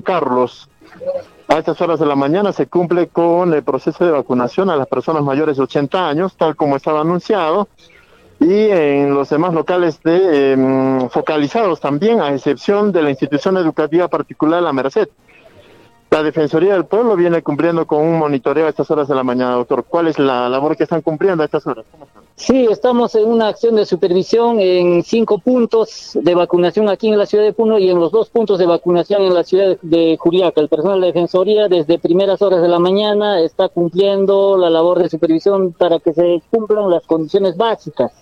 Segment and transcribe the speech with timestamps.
[0.00, 0.68] Carlos.
[1.48, 4.86] A estas horas de la mañana se cumple con el proceso de vacunación a las
[4.86, 7.68] personas mayores de 80 años, tal como estaba anunciado,
[8.40, 14.08] y en los demás locales de, em, focalizados también, a excepción de la institución educativa
[14.08, 15.08] particular La Merced.
[16.10, 19.56] La Defensoría del Pueblo viene cumpliendo con un monitoreo a estas horas de la mañana,
[19.56, 19.84] doctor.
[19.84, 21.84] ¿Cuál es la labor que están cumpliendo a estas horas?
[22.34, 27.26] Sí, estamos en una acción de supervisión en cinco puntos de vacunación aquí en la
[27.26, 30.60] ciudad de Puno y en los dos puntos de vacunación en la ciudad de Juliaca.
[30.60, 35.10] El personal de Defensoría desde primeras horas de la mañana está cumpliendo la labor de
[35.10, 38.12] supervisión para que se cumplan las condiciones básicas.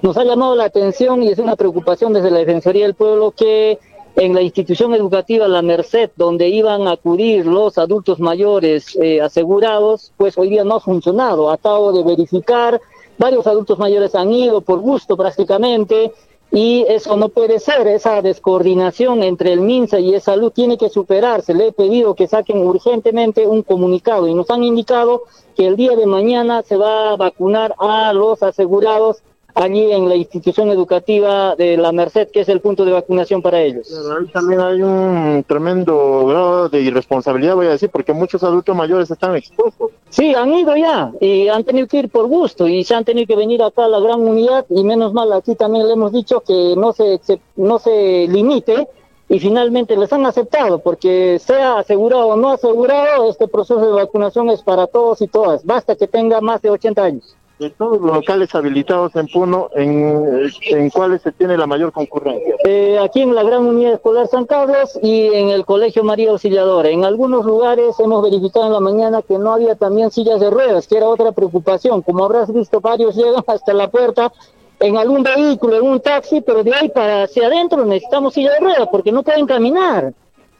[0.00, 3.78] Nos ha llamado la atención y es una preocupación desde la Defensoría del Pueblo que
[4.16, 10.12] en la institución educativa La Merced, donde iban a acudir los adultos mayores eh, asegurados,
[10.16, 11.50] pues hoy día no ha funcionado.
[11.50, 12.80] Acabo de verificar,
[13.18, 16.12] varios adultos mayores han ido por gusto prácticamente,
[16.50, 20.88] y eso no puede ser, esa descoordinación entre el MINSA y el salud tiene que
[20.88, 21.52] superarse.
[21.52, 25.96] Le he pedido que saquen urgentemente un comunicado y nos han indicado que el día
[25.96, 29.22] de mañana se va a vacunar a los asegurados
[29.56, 33.60] allí en la institución educativa de la Merced, que es el punto de vacunación para
[33.62, 33.90] ellos.
[33.90, 39.10] ahí también hay un tremendo grado de irresponsabilidad, voy a decir, porque muchos adultos mayores
[39.10, 39.90] están expuestos.
[40.10, 43.26] Sí, han ido ya y han tenido que ir por gusto y se han tenido
[43.26, 46.42] que venir acá a la gran unidad y menos mal aquí también le hemos dicho
[46.42, 47.18] que no se,
[47.56, 48.88] no se limite
[49.28, 54.50] y finalmente les han aceptado porque sea asegurado o no asegurado, este proceso de vacunación
[54.50, 58.14] es para todos y todas, basta que tenga más de 80 años de todos los
[58.14, 62.54] locales habilitados en Puno, ¿en, en cuáles se tiene la mayor concurrencia?
[62.64, 66.90] Eh, aquí en la Gran Unidad Escolar San Carlos y en el Colegio María Auxiliadora.
[66.90, 70.86] En algunos lugares hemos verificado en la mañana que no había también sillas de ruedas,
[70.86, 72.02] que era otra preocupación.
[72.02, 74.32] Como habrás visto, varios llegan hasta la puerta
[74.78, 78.60] en algún vehículo, en un taxi, pero de ahí para hacia adentro necesitamos silla de
[78.60, 80.12] ruedas porque no pueden caminar.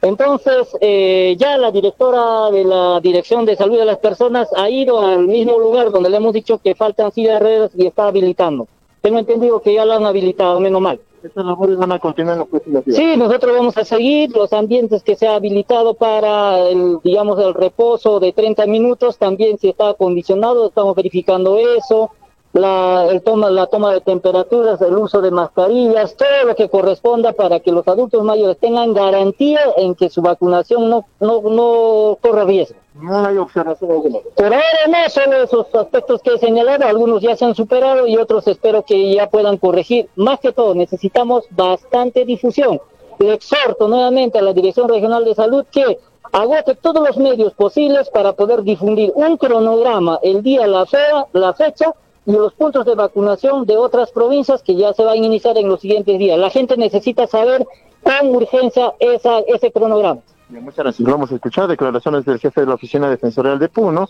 [0.07, 5.01] Entonces, eh, ya la directora de la Dirección de Salud de las Personas ha ido
[5.01, 8.67] al mismo lugar donde le hemos dicho que faltan sillas redes y está habilitando.
[9.01, 11.01] Tengo entendido que ya la han habilitado, menos mal.
[11.21, 15.17] ¿Estas labores van a continuar en los Sí, nosotros vamos a seguir los ambientes que
[15.17, 19.17] se ha habilitado para, el, digamos, el reposo de 30 minutos.
[19.17, 22.11] También si está acondicionado, estamos verificando eso
[22.57, 27.33] la, el toma, la toma de temperaturas, el uso de mascarillas, todo lo que corresponda
[27.33, 32.45] para que los adultos mayores tengan garantía en que su vacunación no, no, no corra
[32.45, 32.77] riesgo.
[33.01, 34.19] No hay observación alguna.
[34.35, 38.17] Por ahora no, solo esos aspectos que he señalado, algunos ya se han superado y
[38.17, 40.09] otros espero que ya puedan corregir.
[40.15, 42.81] Más que todo, necesitamos bastante difusión.
[43.19, 45.99] Le exhorto nuevamente a la Dirección Regional de Salud que
[46.31, 50.85] agote todos los medios posibles para poder difundir un cronograma, el día, la,
[51.33, 51.93] la fecha,
[52.27, 55.69] y los puntos de vacunación de otras provincias que ya se van a iniciar en
[55.69, 56.37] los siguientes días.
[56.37, 57.65] La gente necesita saber
[58.03, 60.19] con urgencia esa, ese cronograma.
[60.49, 61.09] muchas gracias.
[61.09, 64.09] Vamos a escuchar declaraciones del jefe de la Oficina Defensorial de Puno.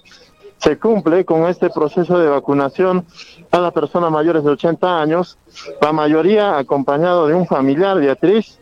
[0.58, 3.06] Se cumple con este proceso de vacunación
[3.52, 5.38] a las personas mayores de 80 años,
[5.80, 8.60] la mayoría acompañado de un familiar, Beatriz.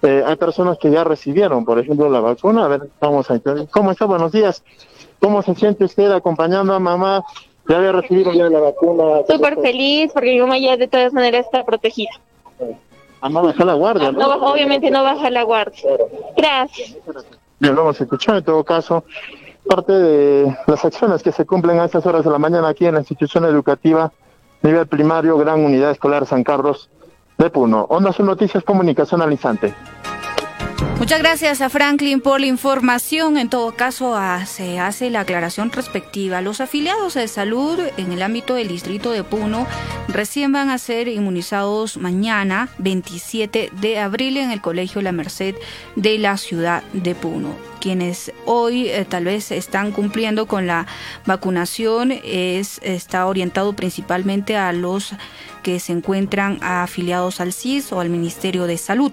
[0.00, 2.64] Eh, hay personas que ya recibieron, por ejemplo, la vacuna.
[2.64, 3.38] A ver, vamos a.
[3.70, 4.06] ¿Cómo está?
[4.06, 4.64] Buenos días.
[5.20, 7.22] ¿Cómo se siente usted acompañando a mamá
[7.68, 9.22] ya había recibido ya la vacuna.
[9.28, 12.10] Súper feliz porque mi mamá ya de todas maneras está protegida.
[13.20, 14.34] Ah, no baja la guardia, ¿no?
[14.52, 15.82] obviamente no baja la guardia.
[16.36, 16.96] Gracias.
[17.58, 19.04] Bien, vamos a escuchar en todo caso
[19.66, 22.94] parte de las acciones que se cumplen a estas horas de la mañana aquí en
[22.94, 24.12] la institución educativa
[24.64, 26.88] nivel primario Gran Unidad Escolar San Carlos
[27.36, 27.86] de Puno.
[27.90, 29.74] Onda sus noticias, comunicación al instante.
[30.98, 33.36] Muchas gracias a Franklin por la información.
[33.36, 36.40] En todo caso, ah, se hace la aclaración respectiva.
[36.40, 39.66] Los afiliados de salud en el ámbito del distrito de Puno
[40.08, 45.56] recién van a ser inmunizados mañana, 27 de abril, en el Colegio La Merced
[45.96, 50.86] de la ciudad de Puno quienes hoy eh, tal vez están cumpliendo con la
[51.26, 55.14] vacunación es está orientado principalmente a los
[55.64, 59.12] que se encuentran afiliados al CIS o al Ministerio de Salud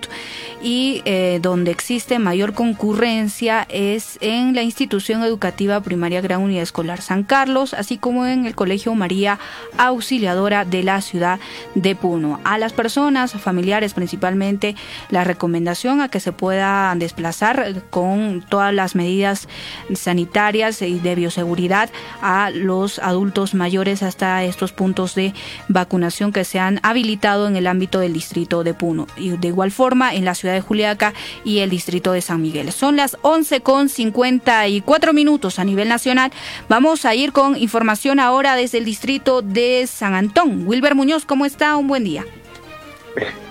[0.62, 7.02] y eh, donde existe mayor concurrencia es en la institución educativa primaria Gran Unidad Escolar
[7.02, 9.40] San Carlos, así como en el Colegio María
[9.78, 11.40] Auxiliadora de la ciudad
[11.74, 12.40] de Puno.
[12.44, 14.76] A las personas familiares principalmente
[15.10, 19.48] la recomendación a que se puedan desplazar con las medidas
[19.96, 21.90] sanitarias y de bioseguridad
[22.22, 25.34] a los adultos mayores hasta estos puntos de
[25.68, 29.72] vacunación que se han habilitado en el ámbito del distrito de Puno y de igual
[29.72, 31.14] forma en la ciudad de Juliaca
[31.44, 32.72] y el distrito de San Miguel.
[32.72, 36.32] Son las 11 con 54 minutos a nivel nacional.
[36.70, 40.68] Vamos a ir con información ahora desde el distrito de San Antón.
[40.68, 41.78] Wilber Muñoz, ¿cómo está?
[41.78, 42.26] Un buen día.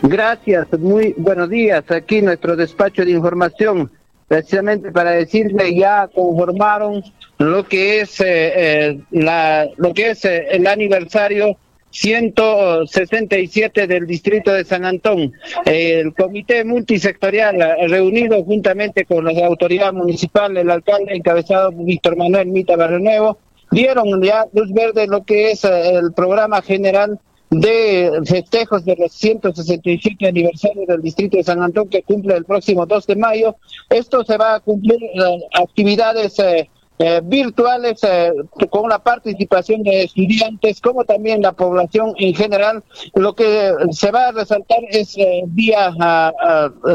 [0.02, 1.84] Gracias, muy buenos días.
[1.90, 3.90] Aquí nuestro despacho de información
[4.30, 7.02] precisamente para decirle ya conformaron
[7.38, 11.56] lo que es eh, la, lo que es el aniversario
[11.90, 15.32] 167 del distrito de San Antón.
[15.64, 22.76] El comité multisectorial reunido juntamente con la autoridad municipal, el alcalde encabezado Víctor Manuel Mita
[22.76, 23.36] Barrenuevo,
[23.72, 27.18] dieron ya luz verde lo que es el programa general
[27.50, 32.86] de festejos de los 167 aniversarios del distrito de San Antón que cumple el próximo
[32.86, 33.56] 2 de mayo.
[33.88, 36.70] Esto se va a cumplir eh, actividades eh,
[37.00, 38.30] eh, virtuales eh,
[38.68, 42.84] con la participación de estudiantes como también la población en general.
[43.14, 45.92] Lo que se va a resaltar es el día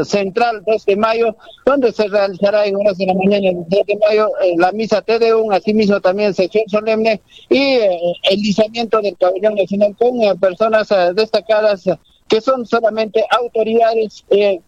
[0.04, 3.98] central 2 de mayo, donde se realizará en horas de la mañana el 2 de
[4.08, 7.20] mayo la misa TDU, asimismo también sesión solemne
[7.50, 11.84] y el lisamiento del pabellón nacional con personas destacadas
[12.28, 14.60] que son solamente autoridades eh,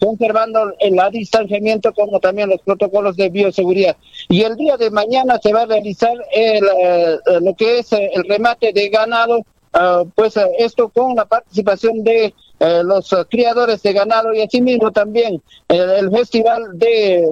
[0.00, 3.96] conservando el distanciamiento como también los protocolos de bioseguridad.
[4.28, 8.10] Y el día de mañana se va a realizar el, eh, lo que es eh,
[8.14, 9.44] el remate de ganado,
[9.74, 12.34] ah, pues eh, esto con la participación de
[12.84, 17.28] los criadores de ganado y asimismo también el festival de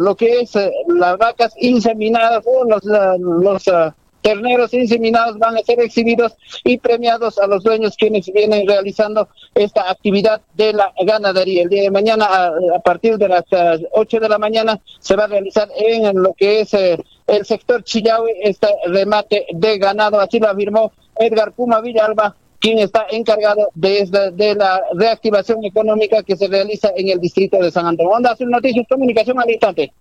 [0.00, 0.58] lo que es
[0.88, 6.34] las vacas inseminadas o los, los ah, terneros inseminados van a ser exhibidos
[6.64, 11.62] y premiados a los dueños quienes vienen realizando esta actividad de la ganadería.
[11.64, 13.44] El día de mañana, a, partir de las
[13.90, 17.82] 8 de la mañana, se va a realizar en lo que es eh, el sector
[17.82, 20.20] Chillahui este remate de ganado.
[20.20, 26.36] Así lo afirmó Edgar Puma Villalba, quien está encargado de, de la reactivación económica que
[26.36, 28.12] se realiza en el distrito de San Antonio.
[28.12, 29.92] Onda, Noticias, comunicación al instante.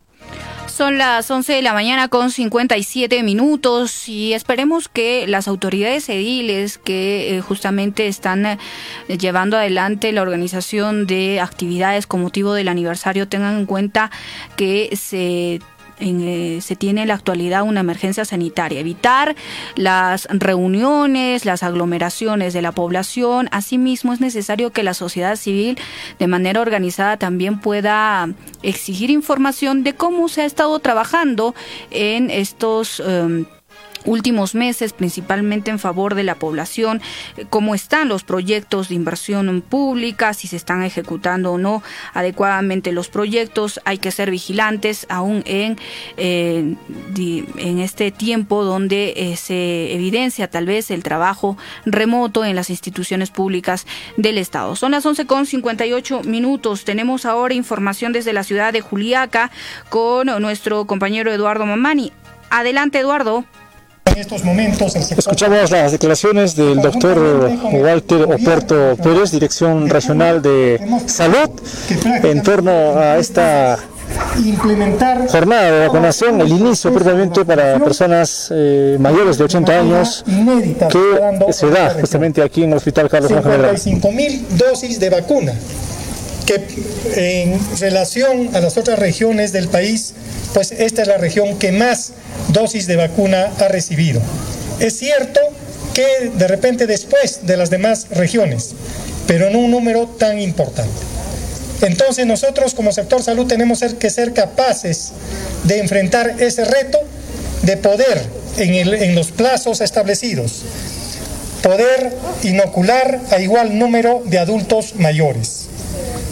[0.72, 6.78] Son las 11 de la mañana con 57 minutos y esperemos que las autoridades ediles
[6.78, 8.58] que eh, justamente están eh,
[9.20, 14.12] llevando adelante la organización de actividades con motivo del aniversario tengan en cuenta
[14.56, 15.60] que se
[16.01, 18.80] eh, se tiene en la actualidad una emergencia sanitaria.
[18.80, 19.36] Evitar
[19.75, 23.48] las reuniones, las aglomeraciones de la población.
[23.51, 25.77] Asimismo, es necesario que la sociedad civil
[26.19, 28.30] de manera organizada también pueda
[28.63, 31.56] exigir información de cómo se ha estado trabajando
[31.92, 33.01] en estos...
[33.06, 33.45] Em,
[34.06, 37.01] últimos meses, principalmente en favor de la población,
[37.38, 41.83] eh, cómo están los proyectos de inversión pública, si se están ejecutando o no
[42.13, 43.80] adecuadamente los proyectos.
[43.86, 45.77] Hay que ser vigilantes aún en,
[46.18, 46.75] eh,
[47.18, 53.31] en este tiempo donde eh, se evidencia tal vez el trabajo remoto en las instituciones
[53.31, 53.86] públicas
[54.18, 54.75] del Estado.
[54.75, 56.86] Son las 11 con 58 minutos.
[56.86, 59.51] Tenemos ahora información desde la ciudad de Juliaca
[59.89, 62.12] con nuestro compañero Eduardo Mamani.
[62.50, 63.45] Adelante, Eduardo.
[64.06, 71.50] En estos momentos, Escuchamos las declaraciones del doctor Walter Oporto Pérez, Dirección Regional de Salud,
[72.24, 73.77] en torno a esta
[75.30, 81.69] jornada de vacunación, el inicio propiamente para personas eh, mayores de 80 años que se
[81.69, 85.53] da justamente aquí en el Hospital Carlos Juan 55 mil dosis de vacuna
[86.46, 86.62] que
[87.16, 90.14] en relación a las otras regiones del país,
[90.54, 92.12] pues esta es la región que más
[92.50, 94.22] dosis de vacuna ha recibido.
[94.80, 95.40] Es cierto
[95.94, 98.72] que de repente después de las demás regiones,
[99.28, 100.92] pero no un número tan importante.
[101.82, 105.12] Entonces nosotros como sector salud tenemos que ser capaces
[105.64, 107.00] de enfrentar ese reto,
[107.63, 108.24] de poder
[108.58, 110.62] en, en los plazos establecidos,
[111.63, 112.12] poder
[112.44, 115.68] inocular a igual número de adultos mayores.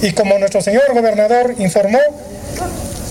[0.01, 1.99] Y como nuestro señor gobernador informó,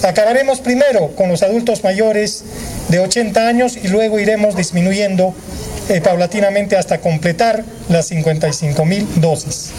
[0.02, 2.44] acabaremos primero con los adultos mayores
[2.88, 5.34] de 80 años y luego iremos disminuyendo
[5.88, 9.70] eh, paulatinamente hasta completar las 55 mil dosis.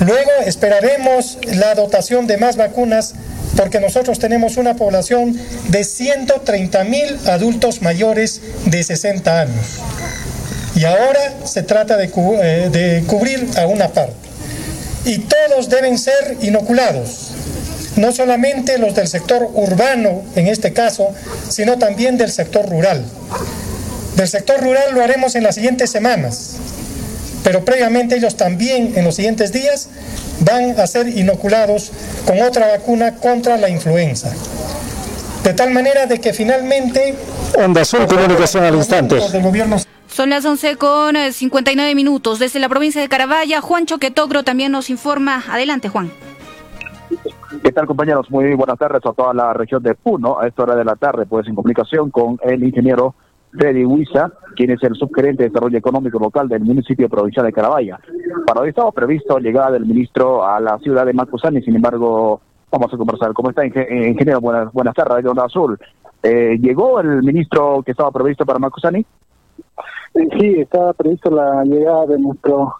[0.00, 3.14] Luego esperaremos la dotación de más vacunas
[3.56, 5.38] porque nosotros tenemos una población
[5.68, 9.80] de 130 mil adultos mayores de 60 años.
[10.74, 12.10] Y ahora se trata de,
[12.42, 14.23] eh, de cubrir a una parte.
[15.04, 17.32] Y todos deben ser inoculados
[17.96, 21.12] no solamente los del sector urbano en este caso,
[21.48, 23.04] sino también del sector rural.
[24.16, 26.56] Del sector rural lo haremos en las siguientes semanas,
[27.42, 29.88] pero previamente ellos también en los siguientes días
[30.40, 31.92] van a ser inoculados
[32.26, 34.32] con otra vacuna contra la influenza.
[35.42, 37.14] De tal manera de que finalmente...
[37.56, 39.18] Onda Azul, comunicación al instante.
[40.14, 42.38] Son las 11 con 59 eh, minutos.
[42.38, 45.42] Desde la provincia de Carabaya, Juan Choquetogro también nos informa.
[45.50, 46.08] Adelante, Juan.
[47.64, 48.30] ¿Qué tal compañeros?
[48.30, 50.38] Muy buenas tardes a toda la región de Puno.
[50.38, 53.16] A esta hora de la tarde, pues en comunicación con el ingeniero
[53.58, 57.98] Freddy Huiza, quien es el subgerente de Desarrollo Económico Local del municipio provincial de Carabaya.
[58.46, 62.40] Para hoy estaba previsto llegada del ministro a la ciudad de Macusani, sin embargo,
[62.74, 63.32] Vamos a conversar.
[63.32, 64.40] ¿Cómo está, ingeniero?
[64.40, 65.78] Buenas, buenas tardes, de Onda Azul.
[66.24, 69.06] Eh, ¿Llegó el ministro que estaba previsto para Macusani?
[70.14, 72.74] Sí, estaba previsto la llegada de nuestro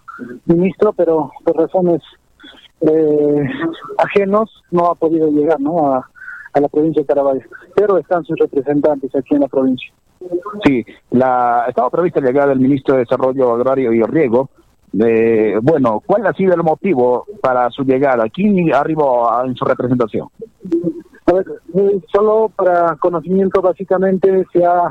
[0.45, 2.01] ministro, pero por razones
[2.81, 3.49] eh,
[3.97, 5.93] ajenos no ha podido llegar ¿no?
[5.93, 6.09] a,
[6.53, 7.41] la provincia de Caraballo,
[7.75, 9.91] pero están sus representantes aquí en la provincia.
[10.63, 14.49] Sí, la, estaba prevista la llegada del ministro de Desarrollo Agrario y Riego.
[14.93, 18.29] De, bueno, ¿cuál ha sido el motivo para su llegada?
[18.29, 20.29] ¿Quién arribó en su representación?
[21.25, 24.89] A ver, eh, solo para conocimiento, básicamente, se ha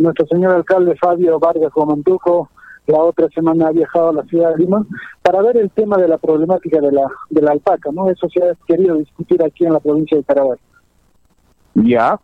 [0.00, 2.50] nuestro señor alcalde Fabio Vargas Guamantuco
[2.86, 4.84] la otra semana ha viajado a la ciudad de Lima
[5.22, 8.10] para ver el tema de la problemática de la de la alpaca, ¿no?
[8.10, 10.60] Eso se ha querido discutir aquí en la provincia de Caraballo.
[11.74, 12.18] Ya.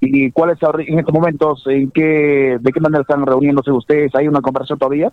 [0.00, 4.12] ¿Y cuáles en estos momentos, en qué, de qué manera están reuniéndose ustedes?
[4.14, 5.12] ¿Hay una conversación todavía?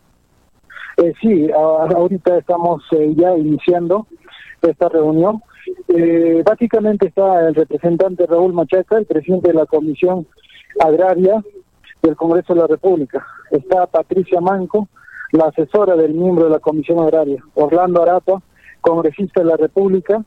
[0.97, 4.07] Eh, sí, ahorita estamos eh, ya iniciando
[4.61, 5.41] esta reunión.
[5.89, 10.25] Eh, básicamente está el representante Raúl Machaca, el presidente de la Comisión
[10.79, 11.43] Agraria,
[12.01, 13.25] del Congreso de la República.
[13.51, 14.87] Está Patricia Manco,
[15.31, 18.41] la asesora del miembro de la Comisión Agraria, Orlando Arapa,
[18.81, 20.23] congresista de la República.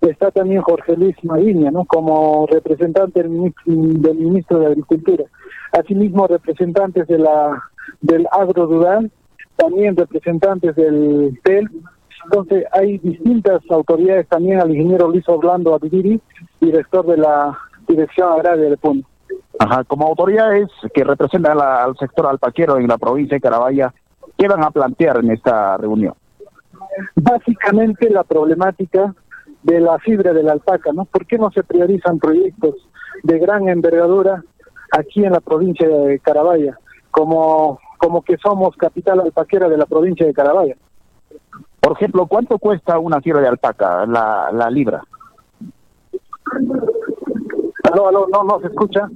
[0.00, 1.84] Está también Jorge Luis Mariña, ¿no?
[1.84, 5.24] como representante del ministro, de Agricultura.
[5.72, 7.62] Asimismo, representantes de la
[8.00, 9.10] del agro rural,
[9.56, 11.68] también representantes del TEL.
[12.24, 16.20] Entonces, hay distintas autoridades, también al ingeniero Luis Orlando Abidiri,
[16.60, 19.04] director de la Dirección Agraria del PUN.
[19.62, 23.92] Ajá, como autoridades que representan al sector alpaquero en la provincia de Carabaya,
[24.38, 26.14] ¿qué van a plantear en esta reunión?
[27.14, 29.14] Básicamente la problemática
[29.62, 31.04] de la fibra de la alpaca, ¿no?
[31.04, 32.88] ¿Por qué no se priorizan proyectos
[33.22, 34.42] de gran envergadura
[34.92, 36.78] aquí en la provincia de Carabaya,
[37.10, 40.76] como, como que somos capital alpaquera de la provincia de Carabaya?
[41.80, 45.02] Por ejemplo, ¿cuánto cuesta una fibra de alpaca, la, la libra?
[47.92, 49.08] Aló, aló, no, no se escucha.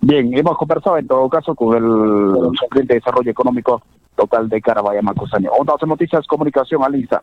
[0.00, 3.82] Bien, hemos conversado en todo caso con el presidente de Desarrollo Económico
[4.16, 5.50] local de Carabaya, Macosaño.
[5.50, 7.22] Ondas Noticias, Comunicación, Alisa.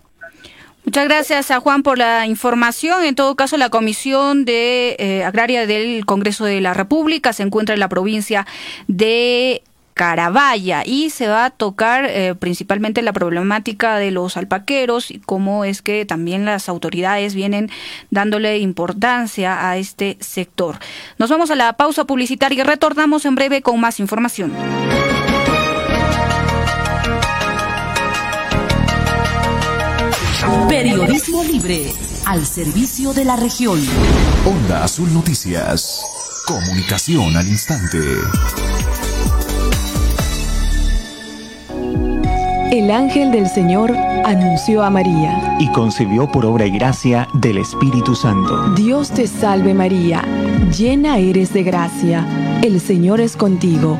[0.86, 3.06] Muchas gracias a Juan por la información.
[3.06, 7.74] En todo caso, la Comisión de eh, Agraria del Congreso de la República se encuentra
[7.74, 8.46] en la provincia
[8.88, 15.20] de Carabaya y se va a tocar eh, principalmente la problemática de los alpaqueros y
[15.20, 17.70] cómo es que también las autoridades vienen
[18.10, 20.80] dándole importancia a este sector.
[21.18, 24.52] Nos vamos a la pausa publicitaria y retornamos en breve con más información.
[30.68, 31.94] Periodismo libre
[32.26, 33.80] al servicio de la región.
[34.46, 36.02] Onda Azul Noticias.
[36.46, 38.00] Comunicación al instante.
[42.74, 45.58] El ángel del Señor anunció a María.
[45.60, 48.74] Y concibió por obra y gracia del Espíritu Santo.
[48.74, 50.24] Dios te salve María,
[50.76, 52.26] llena eres de gracia,
[52.64, 54.00] el Señor es contigo.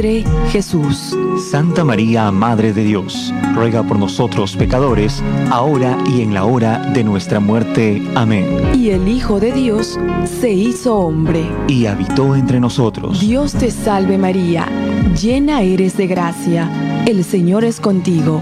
[0.49, 1.15] Jesús.
[1.51, 7.03] Santa María, Madre de Dios, ruega por nosotros pecadores, ahora y en la hora de
[7.03, 8.01] nuestra muerte.
[8.15, 8.47] Amén.
[8.73, 9.99] Y el Hijo de Dios
[10.39, 11.45] se hizo hombre.
[11.67, 13.19] Y habitó entre nosotros.
[13.19, 14.67] Dios te salve María,
[15.21, 18.41] llena eres de gracia, el Señor es contigo.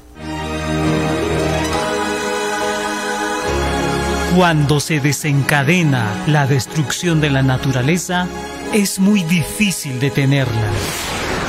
[4.35, 8.29] Cuando se desencadena la destrucción de la naturaleza,
[8.71, 10.69] es muy difícil detenerla.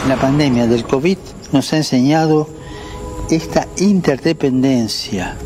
[0.08, 1.16] La pandemia del COVID
[1.52, 2.48] nos ha enseñado
[3.30, 5.36] esta interdependencia,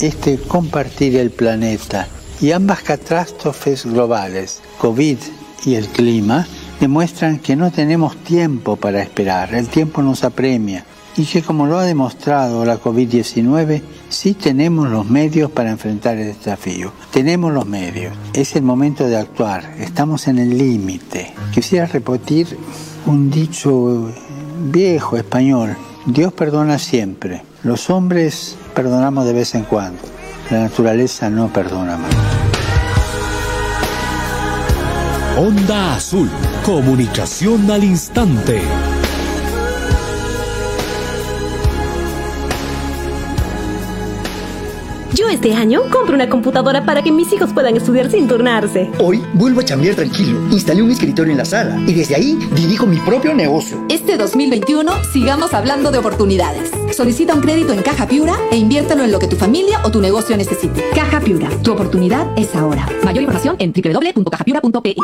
[0.00, 2.06] este compartir el planeta
[2.40, 5.18] y ambas catástrofes globales, COVID
[5.64, 6.46] y el clima,
[6.78, 10.84] demuestran que no tenemos tiempo para esperar, el tiempo nos apremia
[11.18, 16.28] y que como lo ha demostrado la COVID-19, sí tenemos los medios para enfrentar el
[16.28, 16.92] desafío.
[17.12, 18.16] Tenemos los medios.
[18.32, 19.74] Es el momento de actuar.
[19.78, 21.34] Estamos en el límite.
[21.52, 22.56] Quisiera repetir
[23.06, 24.12] un dicho
[24.70, 25.76] viejo español.
[26.06, 27.42] Dios perdona siempre.
[27.64, 30.00] Los hombres perdonamos de vez en cuando.
[30.50, 32.14] La naturaleza no perdona más.
[35.36, 36.30] Onda Azul.
[36.64, 38.62] Comunicación al instante.
[45.14, 48.90] Yo este año compro una computadora para que mis hijos puedan estudiar sin turnarse.
[48.98, 50.38] Hoy vuelvo a chambear tranquilo.
[50.50, 53.84] Instalé un escritorio en la sala y desde ahí dirijo mi propio negocio.
[53.88, 56.70] Este 2021 sigamos hablando de oportunidades.
[56.94, 60.00] Solicita un crédito en Caja Piura e inviértelo en lo que tu familia o tu
[60.00, 60.84] negocio necesite.
[60.94, 62.86] Caja Piura, tu oportunidad es ahora.
[63.02, 64.96] Mayor información en www.cajapiura.pe.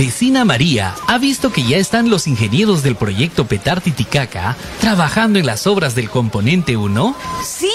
[0.00, 5.44] Vecina María ha visto que ya están los ingenieros del proyecto Petar Titicaca trabajando en
[5.44, 7.14] las obras del componente 1.
[7.44, 7.68] Sí,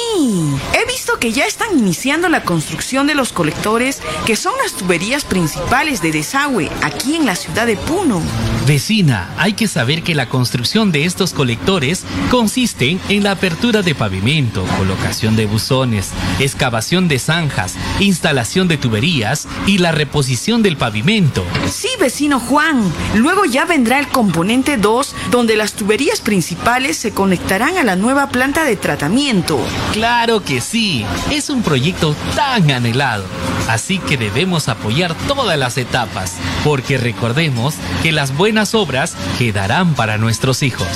[0.74, 5.24] he visto que ya están iniciando la construcción de los colectores que son las tuberías
[5.24, 8.24] principales de desagüe aquí en la ciudad de Puno.
[8.67, 13.93] Vecina, hay que saber que la construcción de estos colectores consiste en la apertura de
[13.93, 21.45] pavimento, colocación de buzones, excavación de zanjas, instalación de tuberías y la reposición del pavimento.
[21.69, 22.91] Sí, vecino Juan.
[23.13, 28.29] Luego ya vendrá el componente 2, donde las tuberías principales se conectarán a la nueva
[28.29, 29.60] planta de tratamiento.
[29.93, 33.25] Claro que sí, es un proyecto tan anhelado.
[33.67, 40.17] Así que debemos apoyar todas las etapas, porque recordemos que las buenas obras quedarán para
[40.17, 40.88] nuestros hijos.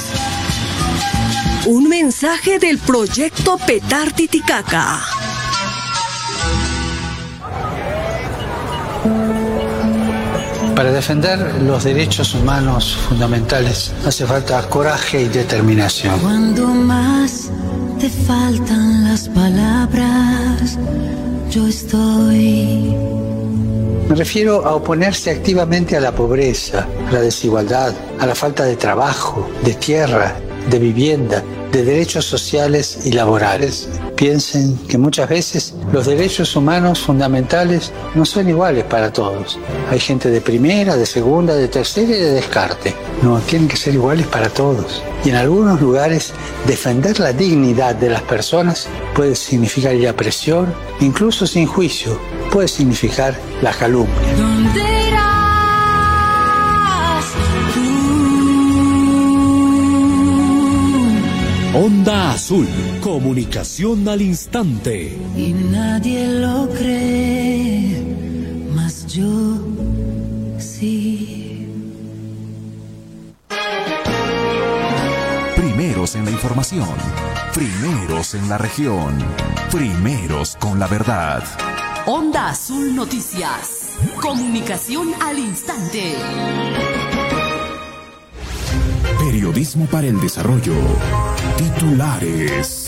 [1.66, 5.02] Un mensaje del proyecto Petar Titicaca.
[10.76, 16.18] Para defender los derechos humanos fundamentales hace falta coraje y determinación.
[16.22, 17.52] Cuando más
[18.00, 20.80] te faltan las palabras,
[21.52, 22.96] yo estoy.
[24.10, 28.76] Me refiero a oponerse activamente a la pobreza, a la desigualdad, a la falta de
[28.76, 30.34] trabajo, de tierra,
[30.68, 33.90] de vivienda, de derechos sociales y laborales.
[34.16, 39.60] Piensen que muchas veces los derechos humanos fundamentales no son iguales para todos.
[39.90, 42.96] Hay gente de primera, de segunda, de tercera y de descarte.
[43.22, 45.04] No, tienen que ser iguales para todos.
[45.24, 46.34] Y en algunos lugares
[46.66, 52.20] defender la dignidad de las personas puede significar la presión, incluso sin juicio,
[52.52, 54.89] puede significar la calumnia.
[61.74, 62.68] Onda Azul,
[63.00, 65.16] comunicación al instante.
[65.38, 68.04] Y nadie lo cree,
[68.74, 69.60] mas yo
[70.58, 71.68] sí.
[75.56, 76.90] Primeros en la información,
[77.54, 79.16] primeros en la región,
[79.72, 81.44] primeros con la verdad.
[82.08, 86.16] Onda Azul Noticias, comunicación al instante.
[89.20, 90.74] Periodismo para el desarrollo.
[91.58, 92.86] Titulares.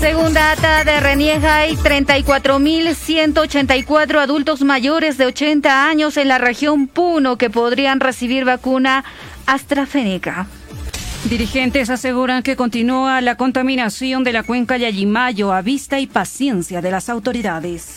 [0.00, 7.36] Según data de Reniega, hay 34.184 adultos mayores de 80 años en la región Puno
[7.36, 9.04] que podrían recibir vacuna
[9.46, 10.46] AstraZeneca.
[11.24, 16.90] Dirigentes aseguran que continúa la contaminación de la cuenca Yayimayo a vista y paciencia de
[16.90, 17.96] las autoridades.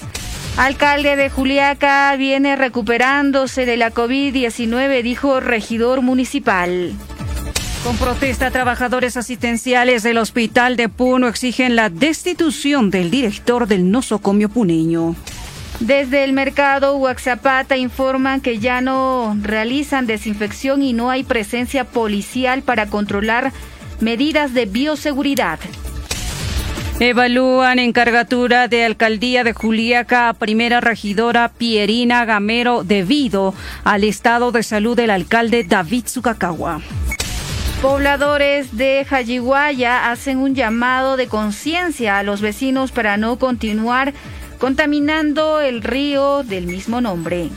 [0.57, 6.93] Alcalde de Juliaca viene recuperándose de la COVID-19, dijo regidor municipal.
[7.83, 14.49] Con protesta, trabajadores asistenciales del Hospital de Puno exigen la destitución del director del nosocomio
[14.49, 15.15] puneño.
[15.79, 22.61] Desde el mercado Huaxapata informan que ya no realizan desinfección y no hay presencia policial
[22.61, 23.51] para controlar
[23.99, 25.59] medidas de bioseguridad.
[26.99, 34.63] Evalúan encargatura de alcaldía de Juliaca a primera regidora Pierina Gamero debido al estado de
[34.63, 36.79] salud del alcalde David Zucacagua.
[37.81, 44.13] Pobladores de Jayiguaya hacen un llamado de conciencia a los vecinos para no continuar
[44.65, 47.49] contaminando el río del mismo nombre.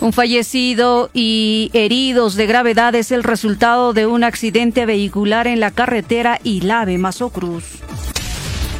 [0.00, 5.70] Un fallecido y heridos de gravedad es el resultado de un accidente vehicular en la
[5.70, 7.82] carretera Ilave Mazocruz.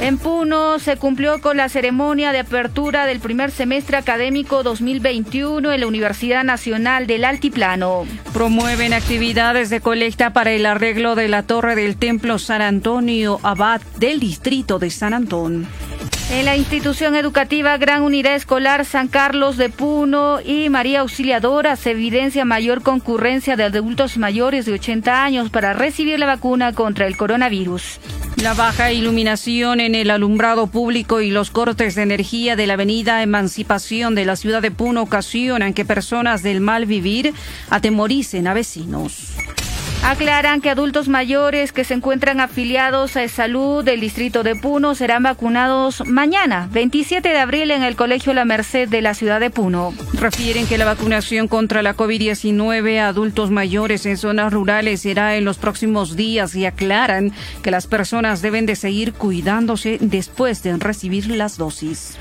[0.00, 5.80] En Puno se cumplió con la ceremonia de apertura del primer semestre académico 2021 en
[5.80, 8.06] la Universidad Nacional del Altiplano.
[8.32, 13.82] Promueven actividades de colecta para el arreglo de la torre del Templo San Antonio Abad
[13.98, 15.68] del distrito de San Antón.
[16.28, 21.92] En la institución educativa Gran Unidad Escolar San Carlos de Puno y María Auxiliadora se
[21.92, 27.16] evidencia mayor concurrencia de adultos mayores de 80 años para recibir la vacuna contra el
[27.16, 28.00] coronavirus.
[28.42, 33.22] La baja iluminación en el alumbrado público y los cortes de energía de la avenida
[33.22, 37.34] Emancipación de la ciudad de Puno ocasionan que personas del mal vivir
[37.70, 39.36] atemoricen a vecinos.
[40.04, 45.24] Aclaran que adultos mayores que se encuentran afiliados a salud del distrito de Puno serán
[45.24, 49.92] vacunados mañana, 27 de abril, en el Colegio La Merced de la ciudad de Puno.
[50.14, 55.44] Refieren que la vacunación contra la COVID-19 a adultos mayores en zonas rurales será en
[55.44, 57.32] los próximos días y aclaran
[57.62, 62.16] que las personas deben de seguir cuidándose después de recibir las dosis.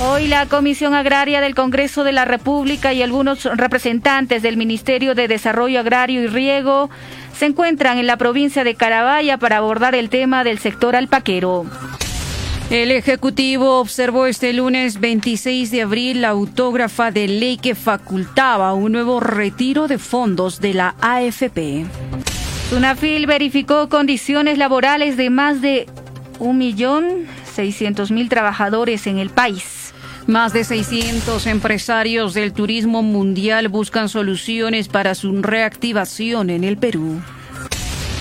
[0.00, 5.26] Hoy la Comisión Agraria del Congreso de la República y algunos representantes del Ministerio de
[5.28, 6.88] Desarrollo Agrario y Riego
[7.38, 11.66] se encuentran en la provincia de Carabaya para abordar el tema del sector alpaquero.
[12.68, 18.90] El Ejecutivo observó este lunes 26 de abril la autógrafa de ley que facultaba un
[18.90, 21.86] nuevo retiro de fondos de la AFP.
[22.70, 25.86] Sunafil verificó condiciones laborales de más de
[26.40, 29.77] 1.600.000 trabajadores en el país.
[30.28, 37.22] Más de 600 empresarios del turismo mundial buscan soluciones para su reactivación en el Perú.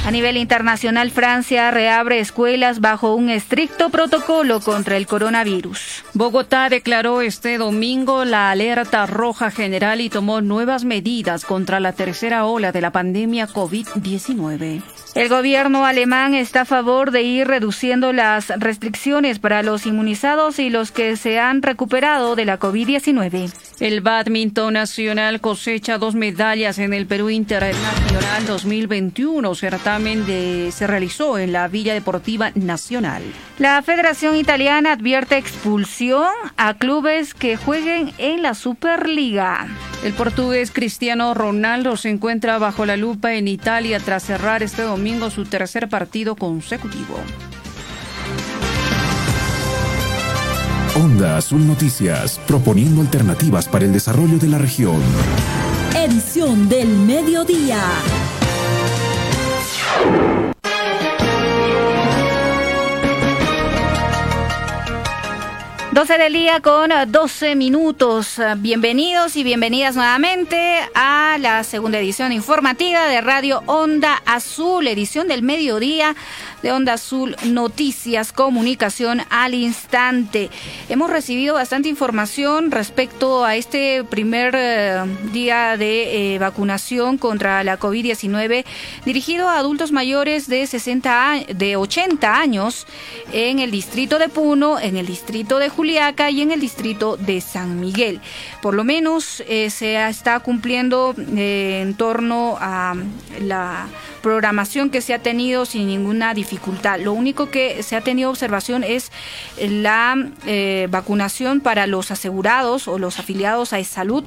[0.06, 6.06] A nivel internacional, Francia reabre escuelas bajo un estricto protocolo contra el coronavirus.
[6.14, 12.46] Bogotá declaró este domingo la alerta roja general y tomó nuevas medidas contra la tercera
[12.46, 14.82] ola de la pandemia COVID-19.
[15.18, 20.70] El gobierno alemán está a favor de ir reduciendo las restricciones para los inmunizados y
[20.70, 23.52] los que se han recuperado de la COVID-19.
[23.80, 29.56] El badminton nacional cosecha dos medallas en el Perú Internacional 2021.
[29.56, 33.24] Certamen de, se realizó en la Villa Deportiva Nacional.
[33.58, 39.68] La Federación Italiana advierte expulsión a clubes que jueguen en la Superliga.
[40.04, 45.07] El portugués Cristiano Ronaldo se encuentra bajo la lupa en Italia tras cerrar este domingo
[45.30, 47.18] su tercer partido consecutivo.
[50.96, 55.02] Onda Azul Noticias, proponiendo alternativas para el desarrollo de la región.
[55.96, 57.82] Edición del mediodía.
[65.98, 68.40] 12 del día con 12 minutos.
[68.58, 75.42] Bienvenidos y bienvenidas nuevamente a la segunda edición informativa de Radio Onda Azul, edición del
[75.42, 76.16] mediodía
[76.62, 80.52] de Onda Azul Noticias, Comunicación al Instante.
[80.88, 87.80] Hemos recibido bastante información respecto a este primer eh, día de eh, vacunación contra la
[87.80, 88.66] COVID-19
[89.04, 92.86] dirigido a adultos mayores de 60 de 80 años
[93.34, 97.80] en el distrito de Puno, en el distrito de Y en el distrito de San
[97.80, 98.20] Miguel.
[98.62, 102.96] Por lo menos eh, se está cumpliendo en torno a
[103.40, 103.88] la
[104.28, 107.00] programación que se ha tenido sin ninguna dificultad.
[107.00, 109.10] Lo único que se ha tenido observación es
[109.58, 114.26] la eh, vacunación para los asegurados o los afiliados a salud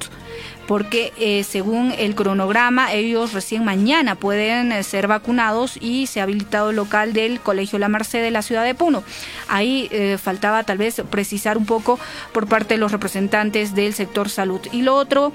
[0.67, 6.23] porque eh, según el cronograma ellos recién mañana pueden eh, ser vacunados y se ha
[6.23, 9.03] habilitado el local del Colegio La Merced de la ciudad de Puno.
[9.49, 11.99] Ahí faltaba tal vez precisar un poco
[12.31, 14.61] por parte de los representantes del sector salud.
[14.71, 15.33] Y lo otro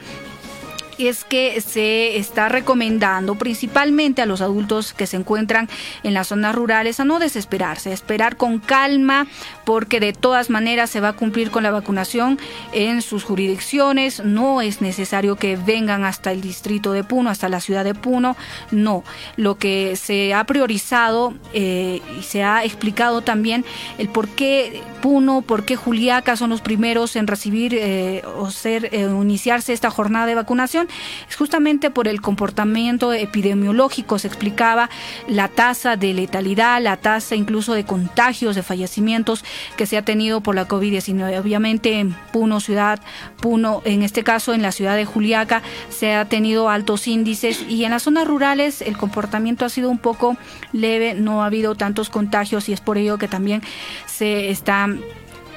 [0.98, 5.68] es que se está recomendando principalmente a los adultos que se encuentran
[6.02, 9.26] en las zonas rurales a no desesperarse, a esperar con calma
[9.66, 12.38] porque de todas maneras se va a cumplir con la vacunación
[12.72, 17.60] en sus jurisdicciones, no es necesario que vengan hasta el distrito de Puno, hasta la
[17.60, 18.36] ciudad de Puno,
[18.70, 19.02] no.
[19.36, 23.64] Lo que se ha priorizado eh, y se ha explicado también
[23.98, 28.90] el por qué Puno, por qué Juliaca son los primeros en recibir eh, o ser
[28.92, 30.88] eh, iniciarse esta jornada de vacunación
[31.28, 34.90] es justamente por el comportamiento epidemiológico, se explicaba
[35.26, 39.44] la tasa de letalidad, la tasa incluso de contagios, de fallecimientos
[39.76, 41.40] que se ha tenido por la COVID-19.
[41.40, 43.00] Obviamente en Puno, ciudad,
[43.40, 47.84] Puno, en este caso en la ciudad de Juliaca, se ha tenido altos índices y
[47.84, 50.36] en las zonas rurales el comportamiento ha sido un poco
[50.72, 53.62] leve, no ha habido tantos contagios y es por ello que también
[54.06, 54.88] se está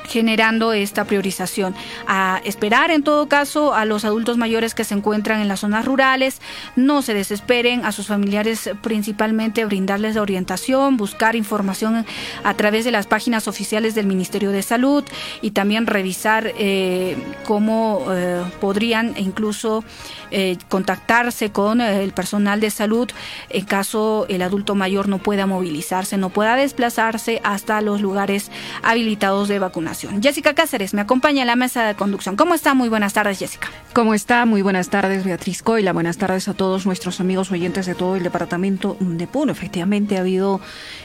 [0.10, 1.76] generando esta priorización.
[2.08, 5.86] A esperar en todo caso a los adultos mayores que se encuentran en las zonas
[5.86, 6.42] rurales,
[6.76, 12.06] no se desesperen, a sus familiares principalmente brindarles orientación, buscar información
[12.44, 15.04] a través de las páginas oficiales del Ministerio de Salud
[15.42, 19.84] y también revisar eh, cómo eh, podrían incluso
[20.32, 23.10] eh, contactarse con el personal de salud
[23.50, 28.52] en caso el adulto mayor no pueda movilizarse, no pueda desplazarse hasta los lugares
[28.84, 30.22] habilitados de vacunación.
[30.22, 32.36] Jessica Cáceres me acompaña en la mesa de conducción.
[32.36, 32.74] ¿Cómo está?
[32.74, 33.70] Muy buenas tardes, Jessica.
[33.94, 34.46] ¿Cómo está?
[34.46, 35.94] Muy buenas tardes, Beatriz Coila.
[35.94, 39.52] Buenas tardes a todos nuestros amigos oyentes de todo el departamento de Puno.
[39.52, 40.62] Efectivamente, ha habido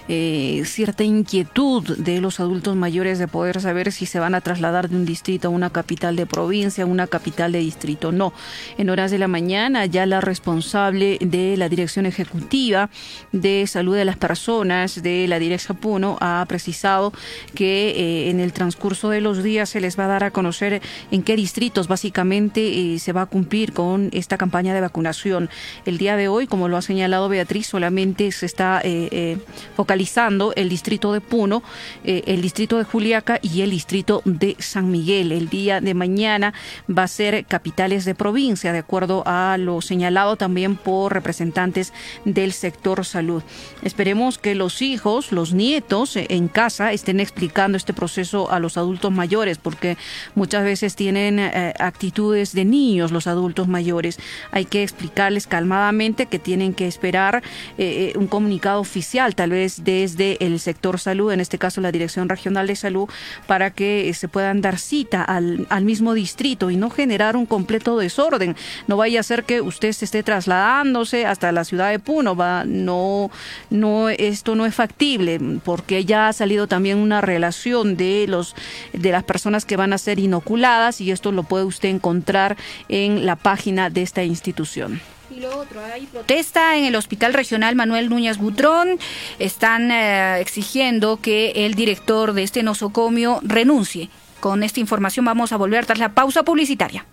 [0.08, 4.88] eh, cierta inquietud de los adultos mayores de poder saber si se van a trasladar
[4.88, 8.12] de un distrito a una capital de provincia, a una capital de distrito.
[8.12, 8.32] No.
[8.76, 12.90] En horas de la mañana, ya la responsable de la Dirección Ejecutiva
[13.31, 17.12] de Salud de las Personas de la Dirección Puno ha precisado
[17.55, 20.83] que eh, en el transcurso de los días se les va a dar a conocer
[21.12, 25.48] en qué distritos básicamente eh, se va a cumplir con esta campaña de vacunación.
[25.87, 29.38] El día de hoy, como lo ha señalado Beatriz, solamente se está eh,
[29.77, 31.62] focalizando el distrito de Puno,
[32.03, 35.31] el distrito de Juliaca y el distrito de San Miguel.
[35.31, 36.53] El día de mañana
[36.90, 41.92] va a ser capitales de provincia, de acuerdo a lo señalado también por representantes
[42.24, 43.42] del sector salud.
[43.82, 49.12] Esperemos que los hijos, los nietos en casa estén explicando este proceso a los adultos
[49.12, 49.96] mayores, porque
[50.34, 54.18] muchas veces tienen eh, actitudes de niños los adultos mayores.
[54.50, 57.42] Hay que explicarles calmadamente que tienen que esperar
[57.78, 61.92] eh, eh, un comunicado oficial, tal vez desde el sector salud, en este caso la
[61.92, 63.08] Dirección Regional de Salud,
[63.46, 67.98] para que se puedan dar cita al, al mismo distrito y no generar un completo
[67.98, 68.56] desorden.
[68.96, 73.30] Vaya a ser que usted se esté trasladándose hasta la ciudad de Puno, va, no,
[73.70, 78.54] no, esto no es factible, porque ya ha salido también una relación de los
[78.92, 82.57] de las personas que van a ser inoculadas y esto lo puede usted encontrar
[82.88, 85.00] en la página de esta institución.
[85.30, 88.98] Y lo otro, hay protesta en el Hospital Regional Manuel Núñez Butrón.
[89.38, 94.11] Están eh, exigiendo que el director de este nosocomio renuncie.
[94.38, 97.07] Con esta información vamos a volver tras la pausa publicitaria.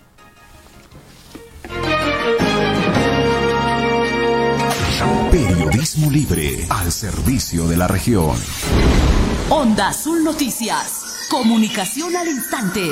[5.32, 8.36] Periodismo libre al servicio de la región.
[9.50, 11.28] Onda Azul Noticias.
[11.30, 12.92] Comunicación al instante.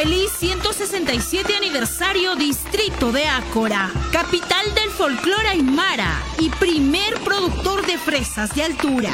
[0.00, 8.54] Feliz 167 aniversario Distrito de Ácora, capital del folclore aymara y primer productor de fresas
[8.54, 9.10] de altura.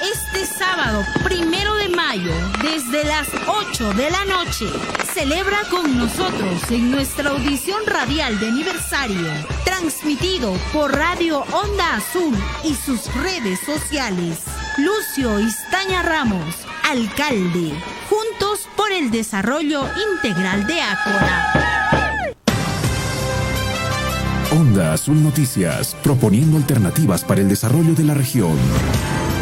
[0.00, 4.64] Este sábado, primero de mayo, desde las 8 de la noche,
[5.12, 9.28] celebra con nosotros en nuestra audición radial de aniversario,
[9.66, 14.38] transmitido por Radio Onda Azul y sus redes sociales.
[14.78, 17.72] Lucio Istaña Ramos, alcalde.
[18.10, 22.42] Juntos por el desarrollo integral de Ácora.
[24.52, 28.58] Onda Azul Noticias, proponiendo alternativas para el desarrollo de la región.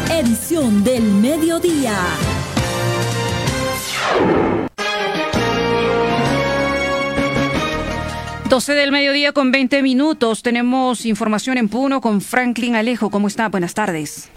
[0.09, 1.97] Edición del mediodía.
[8.49, 10.43] Doce del mediodía con 20 minutos.
[10.43, 13.09] Tenemos información en Puno con Franklin Alejo.
[13.09, 13.49] ¿Cómo está?
[13.49, 14.29] Buenas tardes.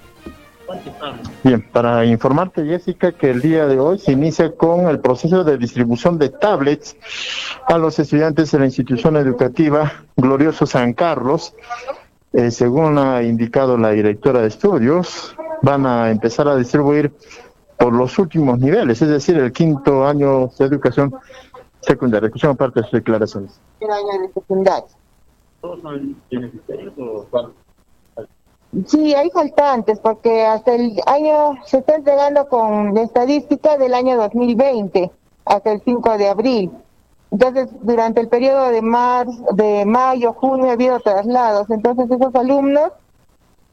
[1.44, 5.56] Bien, para informarte, Jessica, que el día de hoy se inicia con el proceso de
[5.56, 6.96] distribución de tablets
[7.66, 11.54] a los estudiantes de la institución educativa Glorioso San Carlos.
[12.32, 17.12] Eh, según ha indicado la directora de estudios, van a empezar a distribuir
[17.78, 21.14] por los últimos niveles, es decir, el quinto año de educación
[21.80, 22.26] secundaria.
[22.26, 23.60] Escuchamos parte de sus declaraciones.
[23.80, 24.88] El año de secundaria.
[25.60, 27.52] ¿Todos son beneficiarios o cuál?
[28.86, 34.16] Sí, hay faltantes porque hasta el año se está entregando con la estadística del año
[34.16, 35.10] 2020
[35.46, 36.70] hasta el 5 de abril.
[37.30, 41.68] Entonces, durante el periodo de marzo, de mayo, junio ha habido traslados.
[41.70, 42.92] Entonces, esos alumnos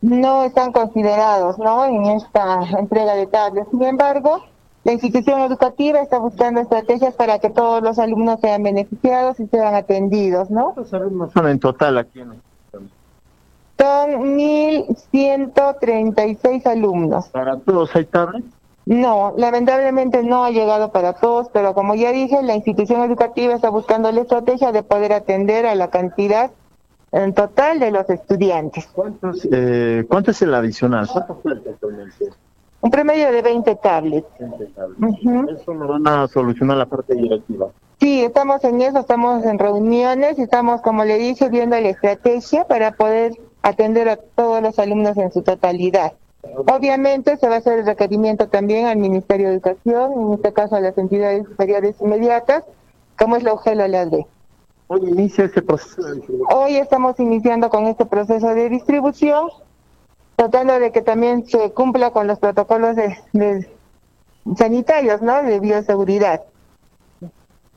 [0.01, 1.85] no están considerados, ¿no?
[1.85, 3.69] En esta entrega de tablets.
[3.71, 4.43] Sin embargo,
[4.83, 9.73] la institución educativa está buscando estrategias para que todos los alumnos sean beneficiados y sean
[9.73, 10.73] atendidos, ¿no?
[10.73, 12.33] ¿Cuántos alumnos son en total aquí en
[13.77, 17.27] Son 1.136 alumnos.
[17.29, 18.47] ¿Para todos hay tablets?
[18.85, 23.69] No, lamentablemente no ha llegado para todos, pero como ya dije, la institución educativa está
[23.69, 26.51] buscando la estrategia de poder atender a la cantidad
[27.11, 28.87] en total de los estudiantes.
[28.93, 31.07] ¿Cuántos, eh, ¿Cuánto es el adicional?
[31.11, 32.29] ¿Cuánto falta actualmente?
[32.81, 34.27] Un promedio de 20 tablets.
[35.49, 37.69] Eso lo van a solucionar la parte directiva.
[37.99, 42.65] Sí, estamos en eso, estamos en reuniones y estamos, como le dije, viendo la estrategia
[42.65, 43.33] para poder
[43.65, 46.13] atender a todos los alumnos en su totalidad.
[46.67, 50.75] Obviamente se va a hacer el requerimiento también al Ministerio de Educación, en este caso
[50.75, 52.63] a las entidades superiores inmediatas,
[53.17, 54.07] como es la UGEL o la.
[54.87, 55.99] Hoy inicia este proceso
[56.53, 59.49] Hoy estamos iniciando con este proceso de distribución,
[60.35, 63.67] tratando de que también se cumpla con los protocolos de,
[64.55, 65.41] sanitarios, ¿no?
[65.41, 66.43] De bioseguridad.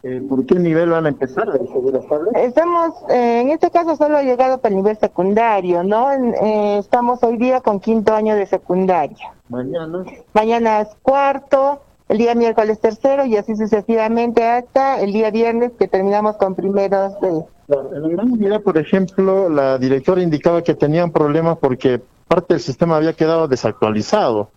[0.05, 2.01] Eh, ¿Por qué nivel van a empezar distribuir
[2.37, 6.13] Estamos, eh, en este caso solo ha llegado para el nivel secundario, ¿no?
[6.13, 9.33] Eh, estamos hoy día con quinto año de secundaria.
[9.49, 10.05] Mañana.
[10.35, 15.89] Mañana es cuarto, el día miércoles tercero y así sucesivamente hasta el día viernes que
[15.89, 17.29] terminamos con primeros de...
[17.29, 22.63] En la gran unidad, por ejemplo, la directora indicaba que tenían problemas porque parte del
[22.63, 24.51] sistema había quedado desactualizado.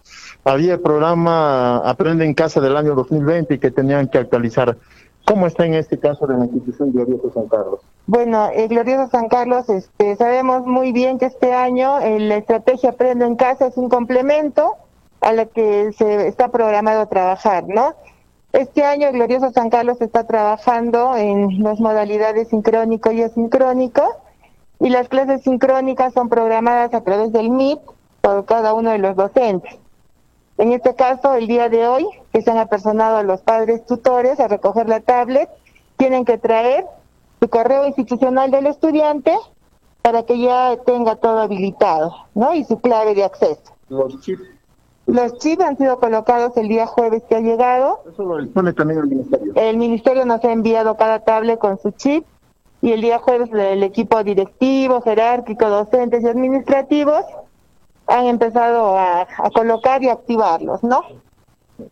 [0.44, 4.78] Había el programa Aprende en Casa del año 2020 y que tenían que actualizar.
[5.26, 7.80] ¿Cómo está en este caso de la institución Glorioso San Carlos?
[8.08, 12.92] Bueno, el Glorioso San Carlos, este, sabemos muy bien que este año eh, la estrategia
[12.92, 14.76] Aprende en Casa es un complemento
[15.22, 17.94] a la que se está programado trabajar, ¿no?
[18.52, 24.04] Este año el Glorioso San Carlos está trabajando en las modalidades sincrónico y asincrónico
[24.80, 27.80] y las clases sincrónicas son programadas a través del MIT
[28.20, 29.78] por cada uno de los docentes.
[30.62, 34.48] En este caso, el día de hoy, que se han apersonado los padres tutores a
[34.48, 35.50] recoger la tablet,
[35.98, 36.86] tienen que traer
[37.42, 39.36] su correo institucional del estudiante
[40.04, 42.54] para que ya tenga todo habilitado, ¿no?
[42.54, 43.74] Y su clave de acceso.
[43.90, 44.44] Los chips
[45.08, 48.02] los chips han sido colocados el día jueves que ha llegado.
[48.14, 49.54] Eso lo dispone también el ministerio.
[49.56, 52.24] El ministerio nos ha enviado cada tablet con su chip
[52.84, 57.26] y el día jueves el equipo directivo, jerárquico, docentes y administrativos
[58.08, 61.04] han empezado a, colocar y activarlos, ¿no?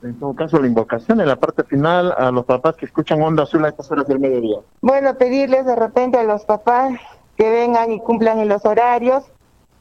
[0.03, 3.43] En todo caso, la invocación en la parte final a los papás que escuchan Onda
[3.43, 4.59] Azul a estas horas del mediodía.
[4.81, 6.93] Bueno, pedirles de repente a los papás
[7.37, 9.23] que vengan y cumplan en los horarios,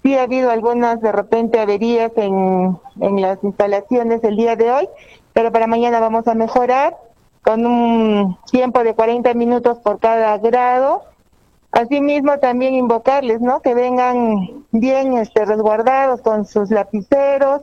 [0.02, 4.88] Sí ha habido algunas de repente averías en, en las instalaciones el día de hoy,
[5.32, 6.96] pero para mañana vamos a mejorar
[7.42, 11.02] con un tiempo de 40 minutos por cada grado.
[11.72, 13.60] Asimismo también invocarles, ¿no?
[13.60, 17.62] Que vengan bien este, resguardados con sus lapiceros,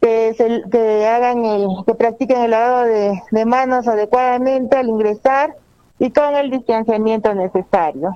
[0.00, 5.56] que, se, que hagan el, que practiquen el lavado de, de manos adecuadamente al ingresar
[5.98, 8.12] y con el distanciamiento necesario.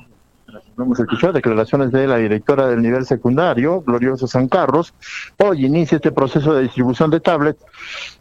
[0.77, 4.95] Vamos a escuchar declaraciones de la directora del nivel secundario, Glorioso San Carlos.
[5.39, 7.65] Hoy inicia este proceso de distribución de tablets.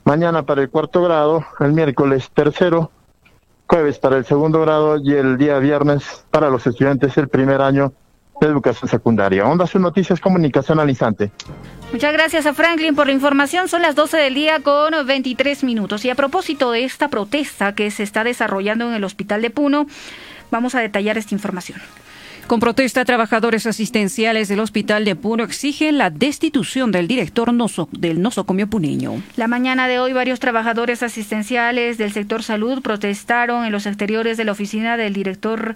[0.04, 2.92] Mañana para el cuarto grado, el miércoles tercero,
[3.70, 7.94] jueves para el segundo grado y el día viernes para los estudiantes del primer año
[8.42, 9.46] de educación secundaria.
[9.46, 11.30] Onda sus noticias, comunicación al instante.
[11.92, 13.68] Muchas gracias a Franklin por la información.
[13.68, 16.04] Son las 12 del día con 23 minutos.
[16.04, 19.86] Y a propósito de esta protesta que se está desarrollando en el Hospital de Puno,
[20.50, 21.80] vamos a detallar esta información.
[22.50, 27.54] Con protesta, trabajadores asistenciales del Hospital de Puno exigen la destitución del director
[27.92, 29.22] del nosocomio puneño.
[29.38, 34.46] La mañana de hoy, varios trabajadores asistenciales del sector salud protestaron en los exteriores de
[34.46, 35.76] la oficina del director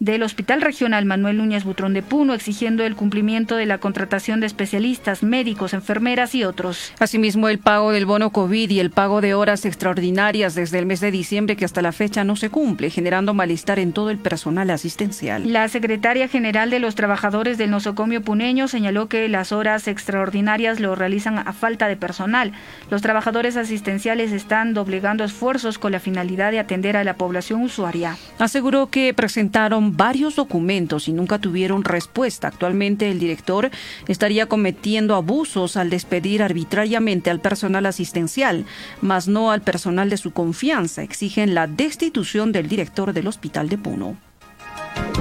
[0.00, 4.46] del Hospital Regional Manuel Núñez Butrón de Puno, exigiendo el cumplimiento de la contratación de
[4.46, 6.92] especialistas, médicos, enfermeras y otros.
[6.98, 11.00] Asimismo, el pago del bono COVID y el pago de horas extraordinarias desde el mes
[11.00, 14.70] de diciembre que hasta la fecha no se cumple, generando malestar en todo el personal
[14.70, 15.52] asistencial.
[15.52, 20.94] La secretaria general de los trabajadores del nosocomio puneño señaló que las horas extraordinarias lo
[20.94, 22.52] realizan a falta de personal.
[22.90, 28.16] Los trabajadores asistenciales están doblegando esfuerzos con la finalidad de atender a la población usuaria.
[28.38, 32.48] Aseguró que presentaron varios documentos y nunca tuvieron respuesta.
[32.48, 33.70] Actualmente el director
[34.08, 38.66] estaría cometiendo abusos al despedir arbitrariamente al personal asistencial,
[39.00, 41.02] mas no al personal de su confianza.
[41.02, 44.31] Exigen la destitución del director del Hospital de Puno.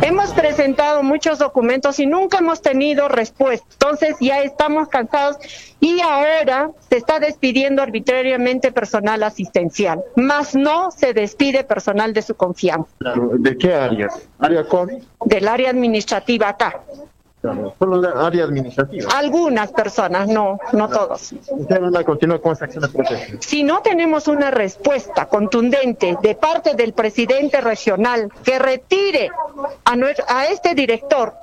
[0.02, 3.68] Hemos presentado muchos documentos y nunca hemos tenido respuesta.
[3.74, 5.38] Entonces ya estamos cansados
[5.80, 12.36] y ahora se está despidiendo arbitrariamente personal asistencial, más no se despide personal de su
[12.36, 12.92] confianza.
[13.38, 14.10] ¿De qué área?
[14.40, 15.04] ¿Área COVID?
[15.26, 16.82] Del área administrativa acá.
[17.42, 19.12] Solo la área administrativa.
[19.16, 21.34] Algunas personas, no, no todos.
[21.50, 23.38] ¿Usted van a continuar con esa acción de protesta?
[23.40, 29.32] Si no tenemos una respuesta contundente de parte del presidente regional que retire
[29.86, 29.96] a,
[30.28, 31.34] a este director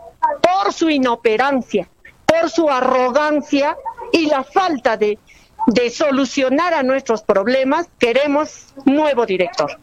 [0.41, 1.89] por su inoperancia,
[2.25, 3.77] por su arrogancia
[4.12, 5.18] y la falta de,
[5.66, 9.79] de solucionar a nuestros problemas, queremos nuevo director.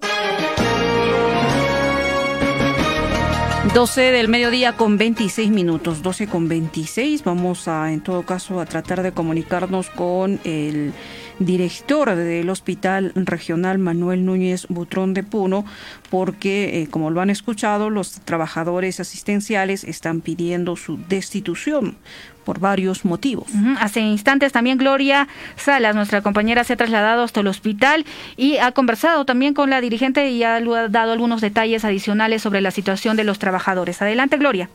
[3.74, 7.24] 12 del mediodía con 26 minutos, 12 con 26.
[7.24, 10.94] Vamos a, en todo caso, a tratar de comunicarnos con el
[11.40, 15.66] director del Hospital Regional Manuel Núñez Butrón de Puno,
[16.10, 21.98] porque, eh, como lo han escuchado, los trabajadores asistenciales están pidiendo su destitución
[22.46, 23.48] por varios motivos.
[23.80, 28.06] Hace instantes también Gloria Salas, nuestra compañera, se ha trasladado hasta el hospital
[28.38, 32.72] y ha conversado también con la dirigente y ha dado algunos detalles adicionales sobre la
[32.72, 34.02] situación de los trabajadores.
[34.02, 34.70] Adelante, Gloria.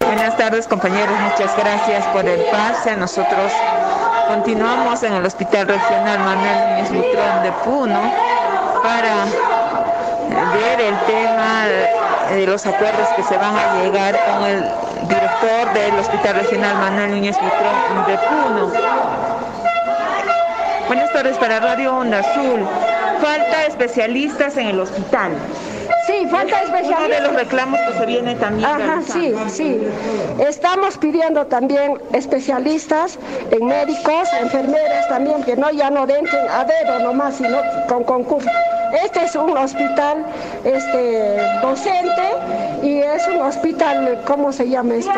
[0.00, 1.14] Buenas tardes, compañeros.
[1.20, 2.96] Muchas gracias por el pase.
[2.96, 3.52] Nosotros
[4.34, 8.00] continuamos en el Hospital Regional Manuel Núñez Butrón de Puno
[8.82, 9.26] para
[10.54, 11.66] ver el tema
[12.30, 14.64] de los acuerdos que se van a llegar con el
[15.06, 18.72] director del Hospital Regional Manuel Núñez Butrón de Puno.
[20.86, 22.66] Buenas tardes para Radio Onda Azul.
[23.20, 25.32] Falta especialistas en el hospital.
[26.12, 27.06] Sí, falta especialistas.
[27.06, 28.68] Uno de los reclamos que se viene también.
[28.68, 29.80] Ajá, sí, sí.
[30.38, 33.18] Estamos pidiendo también especialistas
[33.50, 37.58] en médicos, enfermeras también, que no ya no denten a dedo nomás, sino
[37.88, 38.50] con concurso.
[39.04, 40.26] Este es un hospital
[40.64, 42.28] este, docente
[42.82, 45.12] y es un hospital, ¿cómo se llama esto?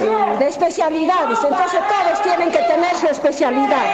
[0.00, 3.86] Eh, de especialidades, entonces todos tienen que tener su especialidad.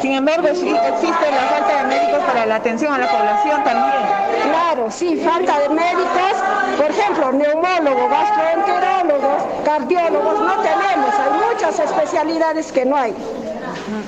[0.00, 4.24] Sin embargo, existe la falta de médicos para la atención a la población también.
[4.54, 6.36] Claro, sí, falta de médicos,
[6.76, 13.12] por ejemplo, neumólogos, gastroenterólogos, cardiólogos, no tenemos, hay muchas especialidades que no hay.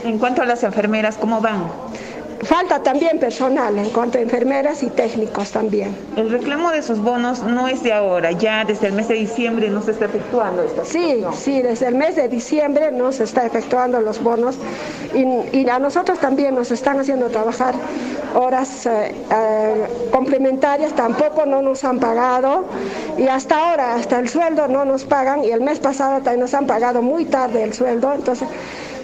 [0.05, 1.65] En cuanto a las enfermeras, ¿cómo van?
[2.43, 5.97] Falta también personal en cuanto a enfermeras y técnicos también.
[6.17, 9.71] El reclamo de esos bonos no es de ahora, ya desde el mes de diciembre
[9.71, 10.85] no se está efectuando esto.
[10.85, 14.57] Sí, sí, desde el mes de diciembre no se está efectuando los bonos
[15.15, 17.75] y, a nosotros también nos están haciendo trabajar
[18.35, 22.65] horas eh, eh, complementarias, tampoco no nos han pagado
[23.19, 26.55] y hasta ahora, hasta el sueldo no nos pagan y el mes pasado también nos
[26.55, 28.49] han pagado muy tarde el sueldo, entonces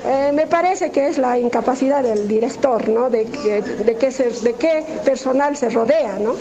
[0.05, 3.11] eh, me parece que es la incapacidad del director, ¿no?
[3.11, 6.34] De, de, qué, de qué personal se rodea, ¿no?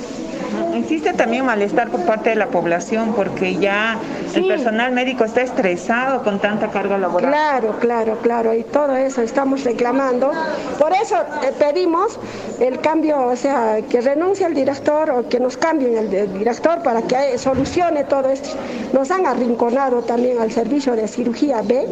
[0.75, 3.97] Existe también malestar por parte de la población porque ya
[4.33, 7.29] el personal médico está estresado con tanta carga laboral.
[7.29, 10.31] Claro, claro, claro, y todo eso estamos reclamando.
[10.79, 12.19] Por eso eh, pedimos
[12.59, 17.01] el cambio, o sea, que renuncie el director o que nos cambien el, director para
[17.01, 18.49] que solucione todo esto.
[18.93, 21.87] Nos han arrinconado también al servicio de cirugía B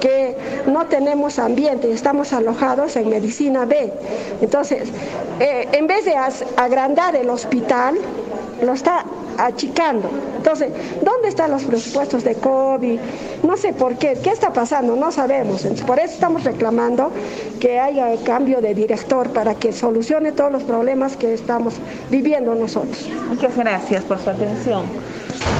[0.00, 0.36] que
[0.66, 3.92] no tenemos ambiente, estamos alojados en medicina B.
[4.40, 4.88] Entonces,
[5.38, 6.14] eh, en vez de
[6.56, 7.96] agrandar el hospital,
[8.62, 9.04] lo está
[9.38, 10.10] achicando.
[10.36, 10.70] Entonces,
[11.02, 12.98] ¿dónde están los presupuestos de COVID?
[13.42, 14.96] No sé por qué, ¿qué está pasando?
[14.96, 15.64] No sabemos.
[15.86, 17.10] por eso estamos reclamando
[17.58, 21.74] que haya cambio de director para que solucione todos los problemas que estamos
[22.10, 23.08] viviendo nosotros.
[23.28, 24.84] Muchas gracias por su atención.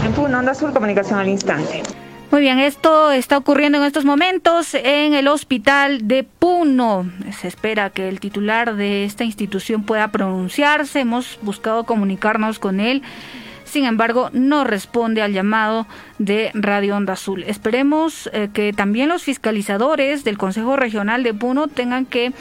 [0.05, 1.83] En Puno, Onda Azul, comunicación al instante.
[2.31, 7.11] Muy bien, esto está ocurriendo en estos momentos en el hospital de Puno.
[7.41, 11.01] Se espera que el titular de esta institución pueda pronunciarse.
[11.01, 13.03] Hemos buscado comunicarnos con él.
[13.65, 17.43] Sin embargo, no responde al llamado de Radio Onda Azul.
[17.43, 22.33] Esperemos eh, que también los fiscalizadores del Consejo Regional de Puno tengan que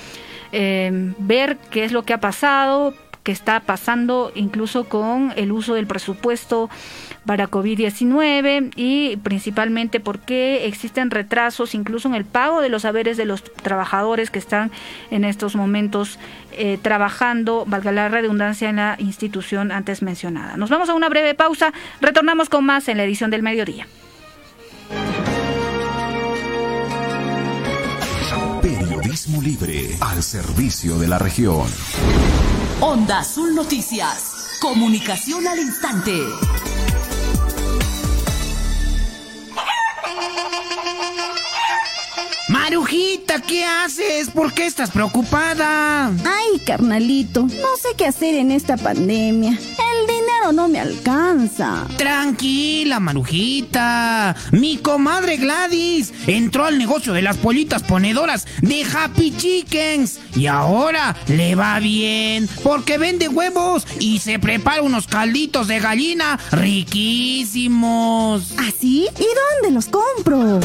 [0.51, 5.73] eh, ver qué es lo que ha pasado, qué está pasando incluso con el uso
[5.73, 6.69] del presupuesto
[7.29, 13.25] para COVID-19 y principalmente porque existen retrasos incluso en el pago de los haberes de
[13.25, 14.71] los trabajadores que están
[15.11, 16.17] en estos momentos
[16.53, 20.57] eh, trabajando, valga la redundancia, en la institución antes mencionada.
[20.57, 21.71] Nos vamos a una breve pausa,
[22.01, 23.85] retornamos con más en la edición del mediodía.
[28.59, 31.67] Periodismo libre al servicio de la región.
[32.81, 34.57] Onda Azul Noticias.
[34.59, 36.11] Comunicación al instante.
[42.69, 44.29] Marujita, ¿qué haces?
[44.29, 46.05] ¿Por qué estás preocupada?
[46.05, 49.49] Ay, carnalito, no sé qué hacer en esta pandemia.
[49.53, 51.87] El dinero no me alcanza.
[51.97, 54.35] Tranquila, Marujita.
[54.51, 60.19] Mi comadre Gladys entró al negocio de las pollitas ponedoras de Happy Chickens.
[60.35, 66.39] Y ahora le va bien porque vende huevos y se prepara unos calditos de gallina
[66.51, 68.43] riquísimos.
[68.59, 69.07] ¿Ah, sí?
[69.17, 69.25] ¿Y
[69.63, 70.59] dónde los compro?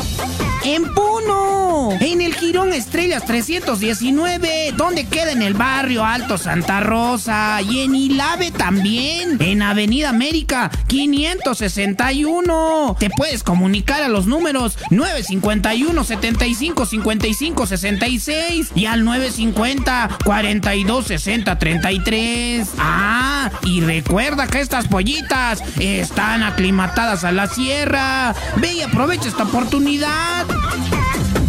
[0.66, 7.60] En Puno, en el Girón Estrellas 319, donde queda en el barrio Alto Santa Rosa.
[7.60, 12.96] Y en Ilave también, en Avenida América 561.
[12.98, 21.58] Te puedes comunicar a los números 951 75 55 66 y al 950 42 60
[21.58, 22.70] 33.
[22.78, 28.34] Ah, y recuerda que estas pollitas están aclimatadas a la sierra.
[28.56, 30.53] Ve y aprovecha esta oportunidad.
[30.56, 31.43] Okay.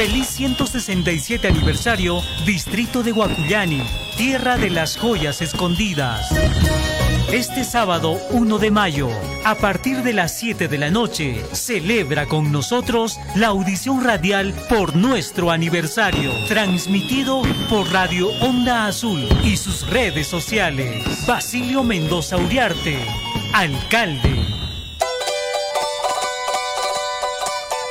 [0.00, 3.82] Feliz 167 aniversario, Distrito de Guacuyani,
[4.16, 6.26] tierra de las joyas escondidas.
[7.30, 9.10] Este sábado 1 de mayo,
[9.44, 14.96] a partir de las 7 de la noche, celebra con nosotros la audición radial por
[14.96, 21.26] nuestro aniversario, transmitido por Radio Onda Azul y sus redes sociales.
[21.26, 22.96] Basilio Mendoza Uriarte,
[23.52, 24.69] alcalde.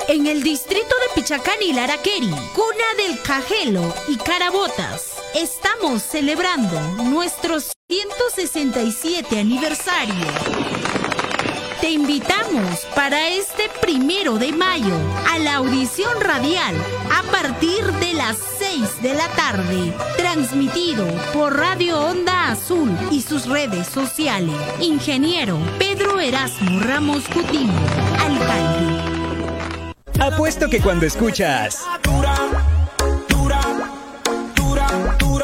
[0.09, 7.59] En el distrito de Pichacán y Laraqueri, cuna del Cajelo y Carabotas, estamos celebrando nuestro
[7.59, 10.25] 167 aniversario.
[11.79, 14.95] Te invitamos para este primero de mayo
[15.29, 16.75] a la audición radial
[17.15, 23.45] a partir de las 6 de la tarde, transmitido por Radio Onda Azul y sus
[23.45, 24.55] redes sociales.
[24.79, 27.79] Ingeniero Pedro Erasmo Ramos Coutinho,
[28.17, 28.98] alcalde.
[30.19, 31.85] Apuesto que cuando escuchas.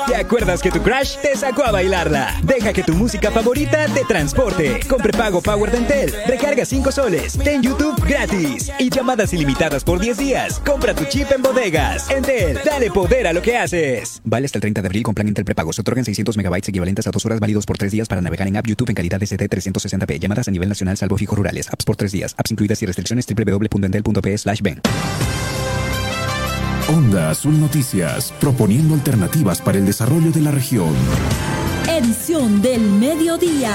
[0.08, 2.40] ¿Te acuerdas que tu crush te sacó a bailarla?
[2.44, 4.80] Deja que tu música favorita te transporte.
[4.88, 10.18] Con prepago Power Dentel, recarga 5 soles, ten YouTube gratis y llamadas ilimitadas por 10
[10.18, 10.60] días.
[10.60, 12.10] Compra tu chip en bodegas.
[12.12, 14.22] Entel, dale poder a lo que haces.
[14.24, 15.74] Vale hasta el 30 de abril con plan Intel prepago.
[15.74, 18.58] Se otorgan 600 megabytes equivalentes a 2 horas válidos por 3 días para navegar en
[18.58, 20.20] App YouTube en calidad SD 360p.
[20.20, 21.68] Llamadas a nivel nacional salvo fijos rurales.
[21.70, 22.36] Apps por 3 días.
[22.38, 24.62] Apps incluidas y restricciones www.entel.p slash.
[26.88, 30.94] Onda Azul Noticias, proponiendo alternativas para el desarrollo de la región.
[31.90, 33.74] Edición del mediodía.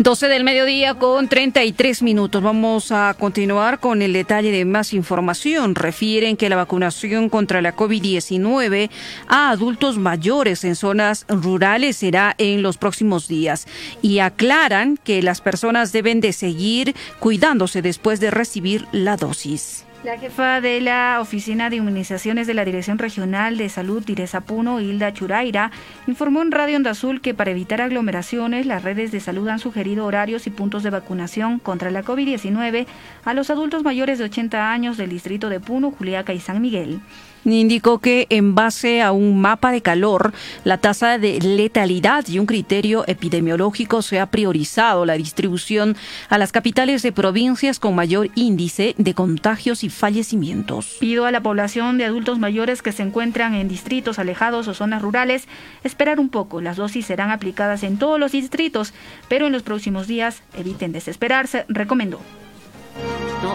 [0.00, 2.40] 12 del mediodía con 33 minutos.
[2.40, 5.74] Vamos a continuar con el detalle de más información.
[5.74, 8.90] Refieren que la vacunación contra la COVID-19
[9.26, 13.66] a adultos mayores en zonas rurales será en los próximos días
[14.00, 19.87] y aclaran que las personas deben de seguir cuidándose después de recibir la dosis.
[20.04, 24.80] La jefa de la Oficina de Inmunizaciones de la Dirección Regional de Salud, Direza Puno,
[24.80, 25.72] Hilda Churaira,
[26.06, 30.06] informó en Radio Onda Azul que para evitar aglomeraciones, las redes de salud han sugerido
[30.06, 32.86] horarios y puntos de vacunación contra la COVID-19
[33.24, 37.00] a los adultos mayores de 80 años del distrito de Puno, Juliaca y San Miguel
[37.44, 40.32] indicó que en base a un mapa de calor,
[40.64, 45.96] la tasa de letalidad y un criterio epidemiológico se ha priorizado la distribución
[46.28, 50.96] a las capitales de provincias con mayor índice de contagios y fallecimientos.
[51.00, 55.02] Pido a la población de adultos mayores que se encuentran en distritos alejados o zonas
[55.02, 55.48] rurales
[55.84, 56.60] esperar un poco.
[56.60, 58.92] Las dosis serán aplicadas en todos los distritos,
[59.28, 62.20] pero en los próximos días eviten desesperarse, recomendó.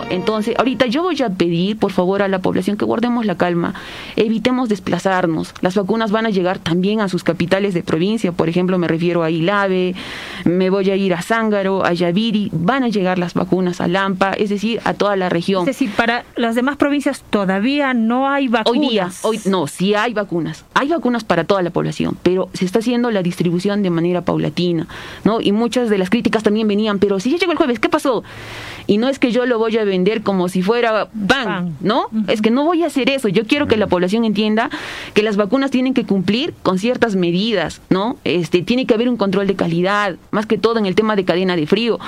[0.09, 3.73] Entonces, ahorita yo voy a pedir, por favor, a la población que guardemos la calma,
[4.15, 5.53] evitemos desplazarnos.
[5.61, 9.23] Las vacunas van a llegar también a sus capitales de provincia, por ejemplo, me refiero
[9.23, 9.95] a Ilave,
[10.45, 14.34] me voy a ir a Zángaro, a Yaviri, van a llegar las vacunas a Lampa,
[14.34, 15.61] es decir, a toda la región.
[15.61, 18.71] Es decir, para las demás provincias todavía no hay vacunas.
[18.71, 20.65] Hoy día, hoy no, sí hay vacunas.
[20.73, 24.88] Hay vacunas para toda la población, pero se está haciendo la distribución de manera paulatina,
[25.23, 25.41] ¿no?
[25.41, 28.23] Y muchas de las críticas también venían, pero si ya llegó el jueves, ¿qué pasó?
[28.88, 32.07] Y no es que yo lo voy a vender como si fuera pan, ¿no?
[32.28, 33.28] Es que no voy a hacer eso.
[33.28, 34.69] Yo quiero que la población entienda
[35.13, 38.17] que las vacunas tienen que cumplir con ciertas medidas, ¿no?
[38.24, 41.26] Este, tiene que haber un control de calidad, más que todo en el tema de
[41.26, 41.99] cadena de frío.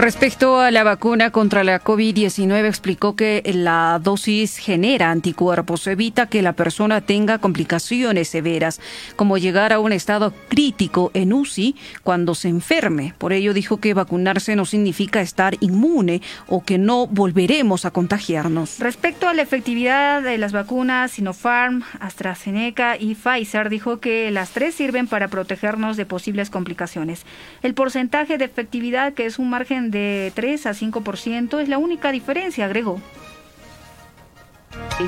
[0.00, 6.40] Respecto a la vacuna contra la COVID-19, explicó que la dosis genera anticuerpos, evita que
[6.40, 8.80] la persona tenga complicaciones severas,
[9.14, 13.12] como llegar a un estado crítico en UCI cuando se enferme.
[13.18, 18.78] Por ello dijo que vacunarse no significa estar inmune o que no volveremos a contagiarnos.
[18.78, 24.74] Respecto a la efectividad de las vacunas Sinopharm, AstraZeneca y Pfizer, dijo que las tres
[24.74, 27.26] sirven para protegernos de posibles complicaciones.
[27.60, 32.12] El porcentaje de efectividad, que es un margen de 3 a 5% es la única
[32.12, 33.00] diferencia, agregó.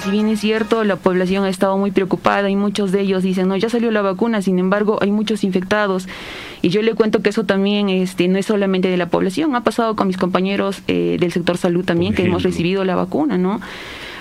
[0.03, 3.47] Si bien es cierto, la población ha estado muy preocupada y muchos de ellos dicen,
[3.47, 6.09] no, ya salió la vacuna, sin embargo, hay muchos infectados.
[6.63, 9.63] Y yo le cuento que eso también este, no es solamente de la población, ha
[9.63, 13.61] pasado con mis compañeros eh, del sector salud también, que hemos recibido la vacuna, ¿no?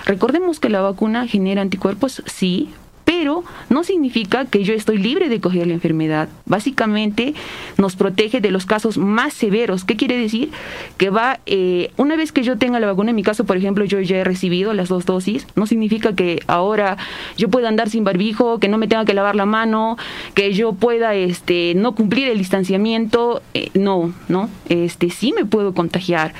[0.04, 2.68] Recordemos que la vacuna genera anticuerpos, sí,
[3.12, 6.30] pero no significa que yo estoy libre de coger la enfermedad.
[6.46, 7.34] Básicamente
[7.76, 9.84] nos protege de los casos más severos.
[9.84, 10.50] ¿Qué quiere decir?
[10.96, 13.84] Que va, eh, una vez que yo tenga la vacuna, en mi caso, por ejemplo,
[13.84, 16.96] yo ya he recibido las dos dosis, no significa que ahora
[17.36, 19.98] yo pueda andar sin barbijo, que no me tenga que lavar la mano,
[20.32, 23.42] que yo pueda este, no cumplir el distanciamiento.
[23.52, 26.32] Eh, no, no, este, sí me puedo contagiar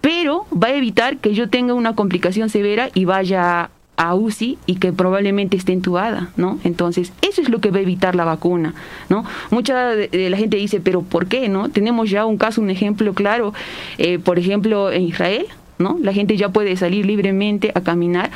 [0.00, 4.76] pero va a evitar que yo tenga una complicación severa y vaya a UCI y
[4.76, 6.58] que probablemente esté entubada, ¿no?
[6.64, 8.74] Entonces, eso es lo que va a evitar la vacuna,
[9.10, 9.24] ¿no?
[9.50, 11.68] Mucha de la gente dice, pero ¿por qué, no?
[11.68, 13.52] Tenemos ya un caso, un ejemplo claro,
[13.98, 15.46] eh, por ejemplo, en Israel,
[15.78, 15.98] ¿no?
[16.00, 18.30] La gente ya puede salir libremente a caminar,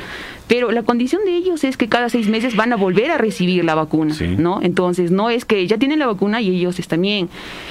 [0.47, 3.63] pero la condición de ellos es que cada seis meses van a volver a recibir
[3.63, 4.61] la vacuna, ¿no?
[4.61, 7.29] Entonces, no es que ya tienen la vacuna y ellos están bien.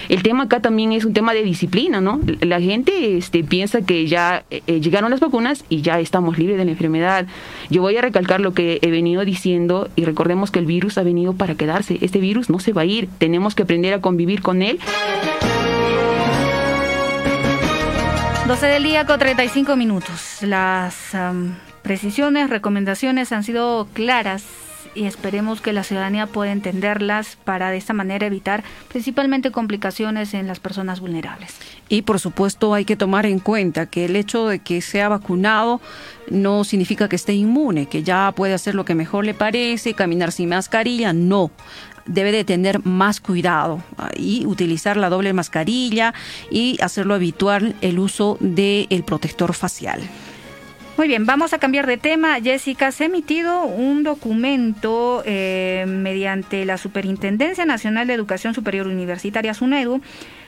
[0.08, 2.20] El tema acá también es un tema de disciplina, ¿no?
[2.40, 6.58] La gente este, piensa que ya eh, eh, llegaron las vacunas y ya estamos libres
[6.58, 7.26] de la enfermedad.
[7.70, 11.02] Yo voy a recalcar lo que he venido diciendo y recordemos que el virus ha
[11.02, 11.98] venido para quedarse.
[12.00, 14.78] Este virus no se va a ir, tenemos que aprender a convivir con él.
[18.52, 20.42] 12 del día con 35 minutos.
[20.42, 20.94] Las
[21.80, 24.44] precisiones, recomendaciones han sido claras
[24.94, 30.48] y esperemos que la ciudadanía pueda entenderlas para de esta manera evitar principalmente complicaciones en
[30.48, 31.56] las personas vulnerables.
[31.88, 35.80] Y por supuesto hay que tomar en cuenta que el hecho de que sea vacunado
[36.28, 40.30] no significa que esté inmune, que ya puede hacer lo que mejor le parece, caminar
[40.30, 41.50] sin mascarilla, no
[42.06, 46.14] debe de tener más cuidado ah, y utilizar la doble mascarilla
[46.50, 50.02] y hacerlo habitual el uso del el protector facial.
[50.98, 52.38] Muy bien, vamos a cambiar de tema.
[52.40, 59.54] Jessica, se ha emitido un documento eh, mediante la Superintendencia Nacional de Educación Superior Universitaria,
[59.54, 60.02] SUNEDU.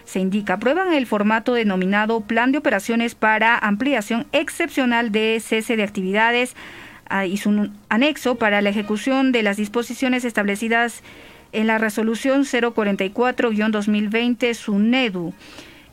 [0.05, 5.83] Se indica, aprueban el formato denominado Plan de Operaciones para Ampliación Excepcional de Cese de
[5.83, 6.55] Actividades
[7.09, 11.03] ah, y su anexo para la ejecución de las disposiciones establecidas
[11.55, 15.35] en la resolución 044-2020 SUNEDU.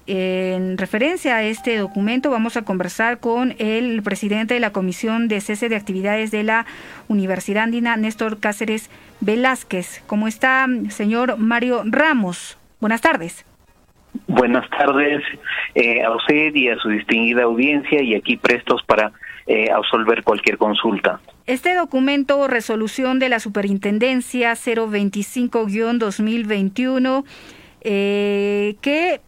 [0.08, 5.42] En referencia a este documento vamos a conversar con el presidente de la Comisión de
[5.42, 6.66] Cese de Actividades de la
[7.08, 8.90] Universidad Andina, Néstor Cáceres
[9.22, 10.04] Velázquez.
[10.08, 12.58] ¿Cómo está, señor Mario Ramos?
[12.80, 13.46] Buenas tardes.
[14.28, 15.22] Buenas tardes
[15.76, 19.12] eh, a usted y a su distinguida audiencia y aquí prestos para
[19.48, 21.20] eh, absolver cualquier consulta.
[21.48, 27.24] Este documento, resolución de la Superintendencia 025-2021,
[27.82, 29.22] eh, ¿qué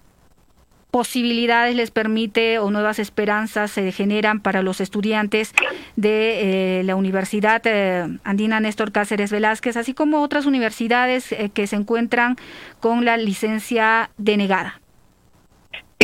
[0.92, 5.54] posibilidades les permite o nuevas esperanzas se generan para los estudiantes
[5.96, 11.78] de eh, la Universidad eh, Andina Néstor Cáceres Velázquez, así como otras universidades que se
[11.78, 12.36] encuentran
[12.80, 14.83] con la licencia denegada?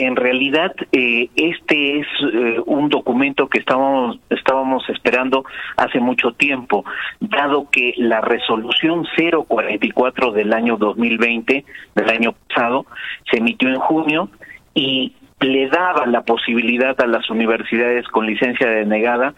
[0.02, 5.44] En realidad, eh, este es eh, un documento que estábamos, estábamos esperando
[5.76, 6.86] hace mucho tiempo,
[7.20, 9.06] dado que la resolución
[9.46, 12.86] 044 del año 2020, del año pasado,
[13.30, 14.30] se emitió en junio
[14.74, 19.34] y le daba la posibilidad a las universidades con licencia denegada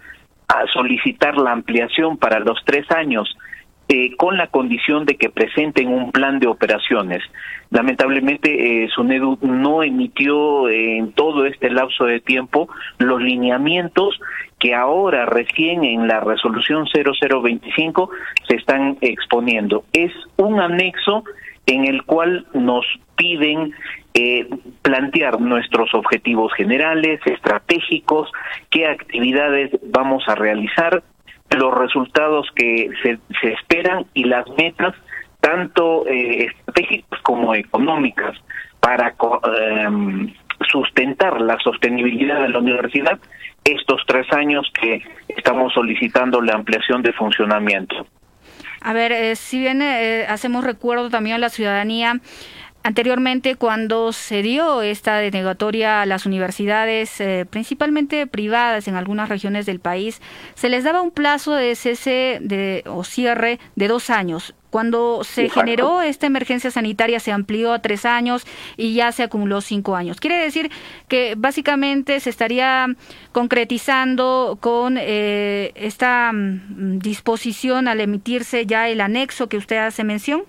[0.48, 3.36] a solicitar la ampliación para los tres años
[3.88, 7.22] eh, con la condición de que presenten un plan de operaciones.
[7.72, 12.70] Lamentablemente, eh, SUNEDU no emitió eh, en todo este lapso de tiempo
[13.00, 14.20] los lineamientos
[14.60, 18.10] que ahora recién en la resolución 0025
[18.48, 19.84] se están exponiendo.
[19.92, 21.24] Es un anexo
[21.66, 23.74] en el cual nos piden
[24.14, 24.48] eh,
[24.82, 28.30] plantear nuestros objetivos generales, estratégicos,
[28.70, 31.04] qué actividades vamos a realizar,
[31.58, 34.96] los resultados que se, se esperan y las metas,
[35.40, 38.38] tanto eh, estratégicas como económicas,
[38.80, 39.14] para
[39.86, 40.34] em,
[40.68, 43.20] sustentar la sostenibilidad de la universidad
[43.64, 48.08] estos tres años que estamos solicitando la ampliación de funcionamiento.
[48.82, 52.20] A ver, eh, si bien eh, hacemos recuerdo también a la ciudadanía,
[52.84, 59.68] Anteriormente, cuando se dio esta denegatoria a las universidades, eh, principalmente privadas en algunas regiones
[59.68, 60.20] del país,
[60.56, 64.56] se les daba un plazo de cese de, o cierre de dos años.
[64.72, 69.62] Cuando se generó esta emergencia sanitaria se amplió a tres años y ya se acumuló
[69.62, 70.20] cinco años.
[70.20, 70.72] Quiere decir
[71.08, 72.88] que básicamente se estaría
[73.32, 80.44] concretizando con eh, esta mm, disposición al emitirse ya el anexo que usted hace mención.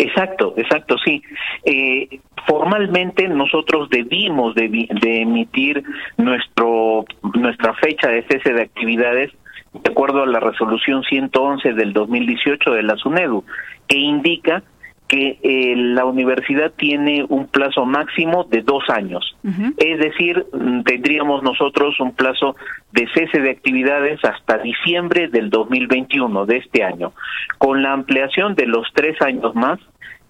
[0.00, 1.20] Exacto, exacto, sí.
[1.64, 5.82] Eh, formalmente nosotros debimos de, emitir
[6.16, 9.32] nuestro nuestra fecha de cese de actividades
[9.72, 13.44] de acuerdo a la resolución 111 del 2018 de la SUNEDU,
[13.88, 14.62] que indica
[15.08, 19.34] que eh, la universidad tiene un plazo máximo de dos años.
[19.78, 22.56] Es decir, mm, tendríamos nosotros un plazo
[22.92, 27.12] de cese de actividades hasta diciembre del 2021, de este año.
[27.56, 29.80] Con la ampliación de los tres años más,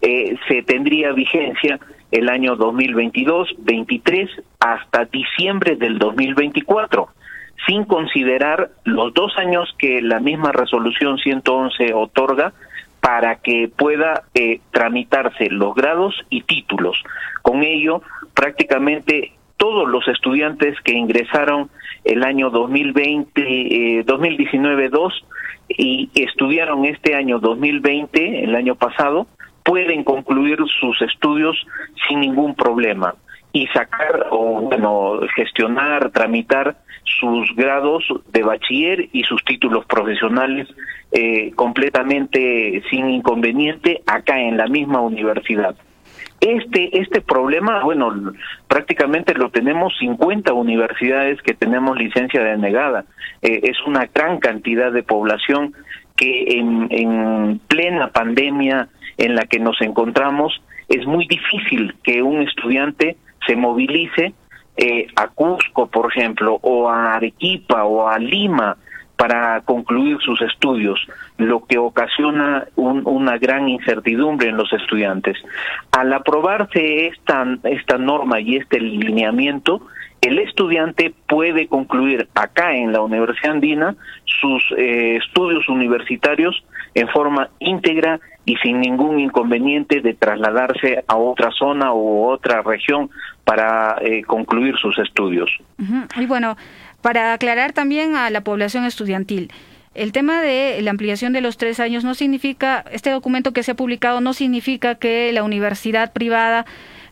[0.01, 1.81] eh, se tendría vigencia
[2.13, 7.09] el año 2022, 23 hasta diciembre del 2024
[7.67, 12.53] sin considerar los dos años que la misma resolución 111 otorga
[13.01, 17.03] para que pueda eh, tramitarse los grados y títulos.
[17.43, 18.03] Con ello,
[18.35, 21.71] prácticamente todos los estudiantes que ingresaron
[22.05, 25.13] el año 2020, 2019-2
[25.69, 29.27] eh, y estudiaron este año 2020, el año pasado,
[29.65, 31.67] pueden concluir sus estudios
[32.09, 33.15] sin ningún problema
[33.53, 40.69] y sacar o bueno gestionar tramitar sus grados de bachiller y sus títulos profesionales
[41.13, 45.75] eh, completamente sin inconveniente acá en la misma universidad.
[46.41, 48.33] Este, este problema, bueno,
[48.69, 53.05] prácticamente lo tenemos 50 universidades que tenemos licencia denegada.
[53.43, 55.75] Eh, es una gran cantidad de población
[56.17, 62.43] que en, en plena pandemia en la que nos encontramos, es muy difícil que un
[62.43, 64.33] estudiante se movilice
[64.77, 68.77] eh, a Cusco, por ejemplo, o a Arequipa o a Lima
[69.19, 71.05] para concluir sus estudios,
[71.39, 75.37] lo que ocasiona una gran incertidumbre en los estudiantes.
[75.91, 79.83] Al aprobarse esta, esta norma y este lineamiento,
[80.21, 86.65] el estudiante puede concluir acá en la Universidad Andina sus eh, estudios universitarios
[86.95, 93.11] en forma íntegra y sin ningún inconveniente de trasladarse a otra zona u otra región
[93.45, 95.51] para eh, concluir sus estudios.
[96.17, 96.57] Y bueno,
[97.01, 99.51] para aclarar también a la población estudiantil,
[99.95, 103.73] el tema de la ampliación de los tres años no significa, este documento que se
[103.73, 106.67] ha publicado no significa que la universidad privada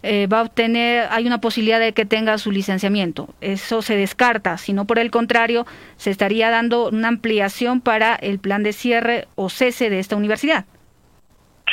[0.05, 3.29] eh, va a obtener, hay una posibilidad de que tenga su licenciamiento.
[3.41, 5.67] Eso se descarta, sino por el contrario,
[5.97, 10.67] se estaría dando una ampliación para el plan de cierre o cese de esta universidad.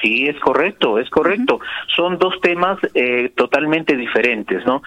[0.02, 1.60] Sí, es correcto, es correcto.
[1.96, 4.82] Son dos temas eh, totalmente diferentes, ¿no?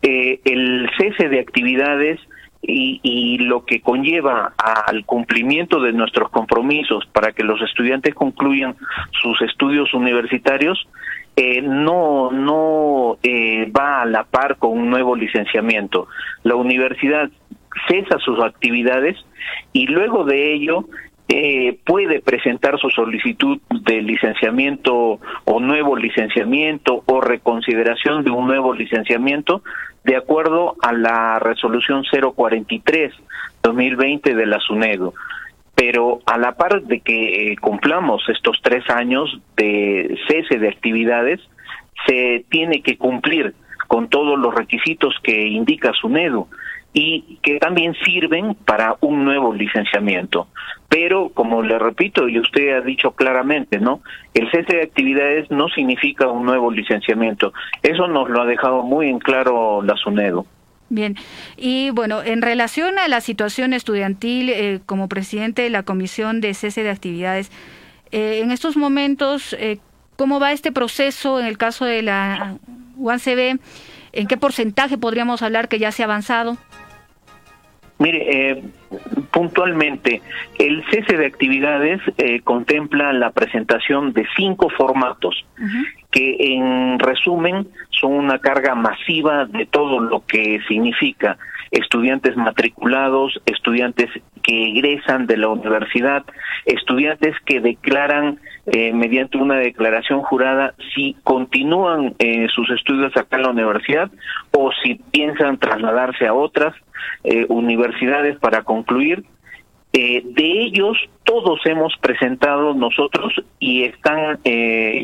[0.00, 2.20] Eh, el cese de actividades
[2.62, 8.76] y, y, lo que conlleva al cumplimiento de nuestros compromisos para que los estudiantes concluyan
[9.10, 10.86] sus estudios universitarios
[11.34, 16.08] eh, no no eh, va a la par con un nuevo licenciamiento.
[16.42, 17.30] La universidad
[17.88, 19.16] cesa sus actividades
[19.72, 20.84] y luego de ello
[21.28, 28.74] eh, puede presentar su solicitud de licenciamiento o nuevo licenciamiento o reconsideración de un nuevo
[28.74, 29.62] licenciamiento
[30.04, 33.12] de acuerdo a la resolución 043
[33.62, 35.14] 2020 de la SUNEDO.
[35.74, 41.40] Pero a la par de que eh, cumplamos estos tres años de cese de actividades,
[42.06, 43.54] se tiene que cumplir
[43.88, 46.48] con todos los requisitos que indica SUNEDO
[46.94, 50.48] y que también sirven para un nuevo licenciamiento.
[50.88, 54.02] Pero, como le repito, y usted ha dicho claramente, ¿no?
[54.34, 57.54] El cese de actividades no significa un nuevo licenciamiento.
[57.82, 60.44] Eso nos lo ha dejado muy en claro la SUNEDO.
[60.90, 61.16] Bien,
[61.56, 66.52] y bueno, en relación a la situación estudiantil, eh, como presidente de la Comisión de
[66.52, 67.50] Cese de Actividades,
[68.10, 69.78] eh, en estos momentos, eh,
[70.16, 72.58] ¿cómo va este proceso en el caso de la
[72.98, 73.58] UANCB?
[74.12, 76.58] ¿En qué porcentaje podríamos hablar que ya se ha avanzado?
[78.02, 78.62] Mire, eh,
[79.30, 80.22] puntualmente,
[80.58, 85.46] el cese de actividades eh, contempla la presentación de cinco formatos
[86.10, 91.38] que en resumen son una carga masiva de todo lo que significa
[91.70, 94.10] estudiantes matriculados, estudiantes
[94.42, 96.24] que egresan de la universidad,
[96.66, 103.42] estudiantes que declaran eh, mediante una declaración jurada si continúan eh, sus estudios acá en
[103.42, 104.08] la universidad
[104.52, 106.72] o si piensan trasladarse a otras
[107.24, 109.24] eh, universidades para concluir.
[109.92, 114.38] de ellos todos hemos presentado nosotros y están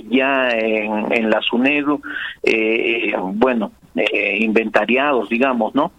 [0.09, 2.01] ya en, en la SUNEDU,
[3.35, 3.73] bueno,
[4.39, 5.93] inventariados, digamos, ¿no?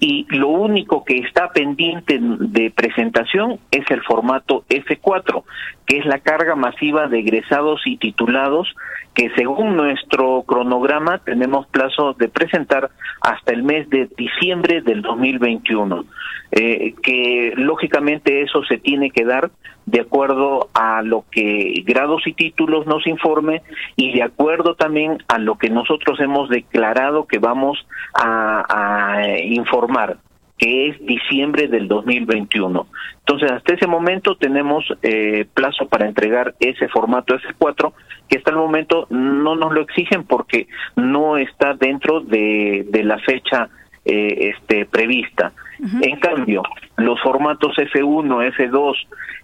[0.00, 5.42] Y lo único que está pendiente de presentación es el formato F4,
[5.86, 8.74] que es la carga masiva de egresados y titulados
[9.14, 12.90] que según nuestro cronograma tenemos plazo de presentar
[13.20, 16.04] hasta el mes de diciembre del 2021,
[16.50, 19.50] eh, que lógicamente eso se tiene que dar
[19.86, 23.62] de acuerdo a lo que grados y títulos nos informe
[23.96, 30.18] y de acuerdo también a lo que nosotros hemos declarado que vamos a, informar
[30.56, 32.86] que es diciembre del 2021.
[33.18, 37.92] Entonces, hasta ese momento tenemos eh, plazo para entregar ese formato S4
[38.28, 40.66] que hasta el momento no nos lo exigen porque
[40.96, 43.68] no está dentro de, de la fecha
[44.04, 45.52] eh, este, prevista.
[45.80, 46.62] En cambio,
[46.96, 48.94] los formatos F1, F2,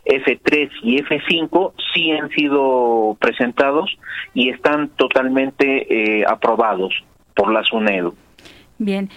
[0.05, 3.91] F3 y F5 sí han sido presentados
[4.33, 6.95] y están totalmente eh, aprobados
[7.35, 8.15] por la SUNEDU.
[8.79, 9.11] Bien.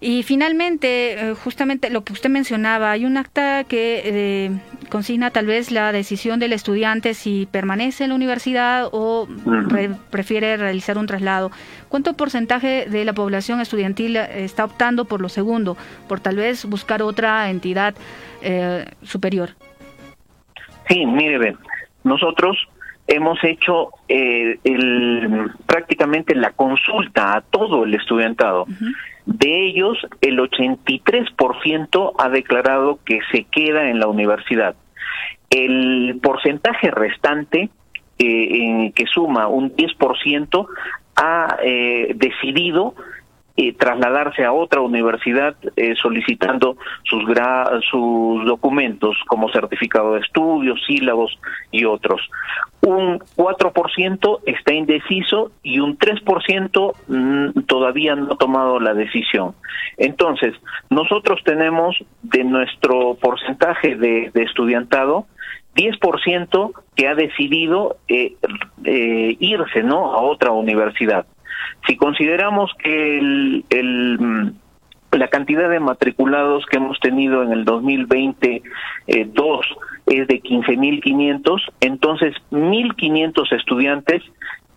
[0.00, 4.50] Y finalmente, eh, justamente lo que usted mencionaba, hay un acta que eh,
[4.90, 9.26] consigna tal vez la decisión del estudiante si permanece en la universidad o
[10.10, 11.50] prefiere realizar un traslado.
[11.88, 15.76] ¿Cuánto porcentaje de la población estudiantil está optando por lo segundo,
[16.08, 17.94] por tal vez buscar otra entidad
[18.40, 19.50] eh, superior?
[20.88, 21.56] Sí, mire,
[22.04, 22.56] nosotros
[23.08, 28.66] hemos hecho el, prácticamente la consulta a todo el estudiantado.
[29.28, 34.74] De ellos, el 83% ha declarado que se queda en la universidad.
[35.50, 37.68] El porcentaje restante,
[38.18, 40.66] eh, que suma un 10%,
[41.16, 42.94] ha eh, decidido
[43.60, 47.24] eh, trasladarse a otra universidad eh, solicitando sus,
[47.90, 51.36] sus documentos como certificado de estudios, sílabos
[51.72, 52.20] y otros.
[52.82, 59.56] Un 4% está indeciso y un 3% mm, todavía no ha tomado la decisión.
[59.96, 60.54] Entonces,
[60.88, 65.26] nosotros tenemos de nuestro porcentaje de, de estudiantado,
[65.74, 68.34] 10% que ha decidido eh,
[68.84, 71.26] eh, irse no a otra universidad.
[71.86, 78.62] Si consideramos que el, mm, la cantidad de matriculados que hemos tenido en el 2020
[79.06, 79.30] eh,
[80.06, 84.22] es de 15.500, entonces 1.500 estudiantes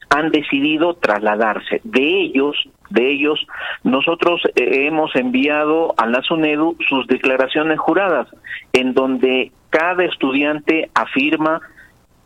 [0.09, 1.79] han decidido trasladarse.
[1.85, 2.57] De ellos,
[2.89, 3.47] de ellos,
[3.83, 8.27] nosotros eh, hemos enviado a la SUNEDU sus declaraciones juradas,
[8.73, 11.61] en donde cada estudiante afirma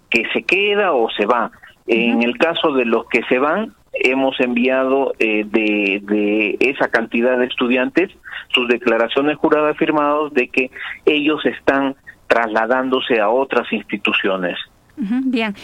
[0.09, 1.51] que se queda o se va.
[1.87, 7.37] En el caso de los que se van, hemos enviado eh, de, de, esa cantidad
[7.37, 8.11] de estudiantes
[8.49, 10.71] sus declaraciones juradas firmadas de que
[11.05, 11.95] ellos están
[12.27, 14.57] trasladándose a otras instituciones.
[14.97, 15.55] bien,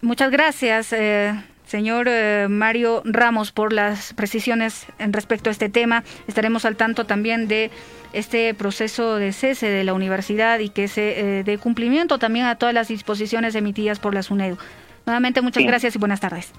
[0.00, 0.92] muchas gracias.
[0.92, 1.32] Eh,
[1.64, 6.02] señor eh, Mario Ramos, por las precisiones en respecto a este tema.
[6.26, 7.70] Estaremos al tanto también de
[8.12, 12.74] este proceso de cese de la universidad y que se dé cumplimiento también a todas
[12.74, 14.56] las disposiciones emitidas por la SUNEDU.
[15.04, 16.52] Nuevamente, muchas gracias y buenas tardes.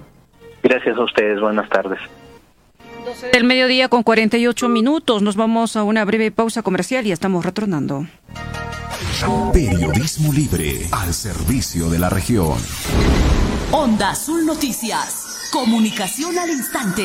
[0.62, 1.98] Gracias a ustedes, buenas tardes.
[3.04, 5.22] 12 del mediodía con 48 minutos.
[5.22, 8.06] Nos vamos a una breve pausa comercial y estamos retornando.
[9.52, 12.56] Periodismo libre al servicio de la región.
[13.72, 15.48] Onda Azul Noticias.
[15.52, 17.04] Comunicación al instante.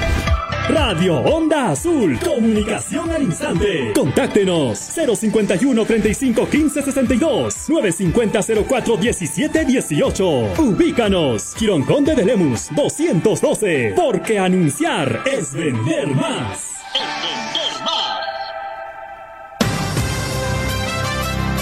[0.73, 2.17] Radio Onda Azul.
[2.19, 3.91] Comunicación al instante.
[3.93, 10.25] Contáctenos 051 35 15 62 950 04 17 18.
[10.59, 11.53] Ubícanos.
[11.57, 13.93] Quirón Conde de Lemus 212.
[13.95, 16.81] Porque anunciar es vender más.
[16.93, 18.21] vender más.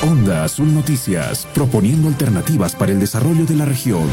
[0.03, 4.07] Onda Azul Noticias, proponiendo alternativas para el desarrollo de la región.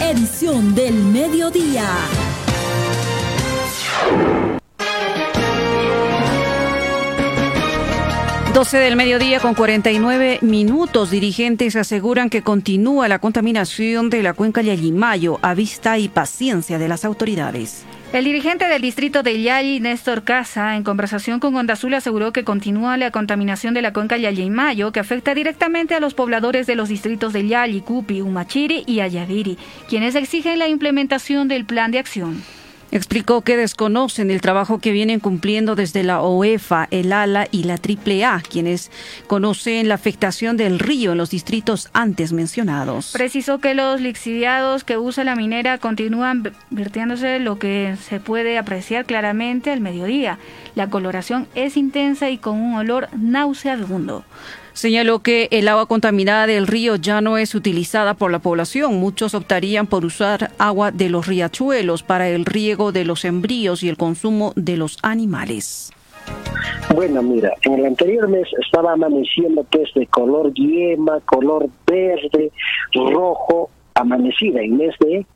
[0.00, 1.86] Edición del mediodía.
[8.58, 11.12] 12 del mediodía con 49 minutos.
[11.12, 16.88] Dirigentes aseguran que continúa la contaminación de la cuenca Yayimayo a vista y paciencia de
[16.88, 17.84] las autoridades.
[18.12, 22.42] El dirigente del distrito de Yali, Néstor Casa, en conversación con Onda Azul, aseguró que
[22.42, 26.88] continúa la contaminación de la cuenca Yayimayo, que afecta directamente a los pobladores de los
[26.88, 29.56] distritos de Yali, Cupi, Umachiri y Ayaviri,
[29.88, 32.42] quienes exigen la implementación del plan de acción.
[32.90, 37.74] Explicó que desconocen el trabajo que vienen cumpliendo desde la OEFA, el ALA y la
[37.74, 38.90] AAA, quienes
[39.26, 43.10] conocen la afectación del río en los distritos antes mencionados.
[43.12, 49.04] Precisó que los lixiviados que usa la minera continúan vertiéndose lo que se puede apreciar
[49.04, 50.38] claramente al mediodía.
[50.74, 54.24] La coloración es intensa y con un olor nauseabundo.
[54.78, 58.94] Señaló que el agua contaminada del río ya no es utilizada por la población.
[59.00, 63.88] Muchos optarían por usar agua de los riachuelos para el riego de los embrios y
[63.88, 65.90] el consumo de los animales.
[66.94, 72.52] Bueno, mira, en el anterior mes estaba amaneciendo pues de color yema, color verde,
[72.94, 75.26] rojo, amanecida en mes de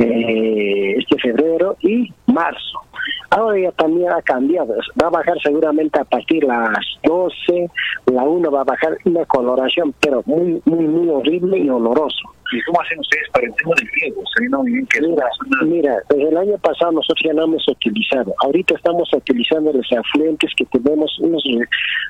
[0.00, 2.80] eh, este febrero y marzo.
[3.30, 4.74] Ahora ya también ha cambiado.
[5.00, 7.70] Va a bajar seguramente a partir de las 12,
[8.06, 12.34] la 1 va a bajar una coloración, pero muy, muy, muy horrible y oloroso.
[12.50, 14.22] ¿Y cómo hacen ustedes para el tema del riego?
[14.64, 15.28] mira,
[15.66, 18.34] mira, desde el año pasado nosotros ya no hemos utilizado.
[18.38, 21.44] Ahorita estamos utilizando los afluentes que tenemos, unos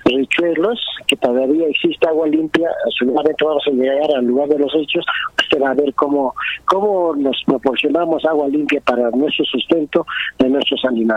[0.05, 2.71] richuelos, que todavía existe agua limpia.
[2.97, 5.05] Seguramente vamos a llegar al lugar de los hechos.
[5.39, 6.33] Usted va a ver cómo,
[6.67, 10.07] cómo nos proporcionamos agua limpia para nuestro sustento
[10.39, 11.08] de nuestros animales.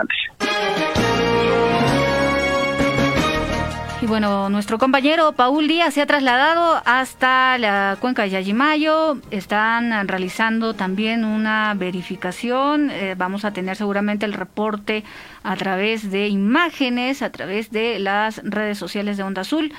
[4.02, 9.18] Y bueno, nuestro compañero Paul Díaz se ha trasladado hasta la cuenca de Yayimayo.
[9.30, 12.90] Están realizando también una verificación.
[12.90, 15.04] Eh, vamos a tener seguramente el reporte
[15.44, 19.72] a través de imágenes, a través de las redes sociales de Onda Azul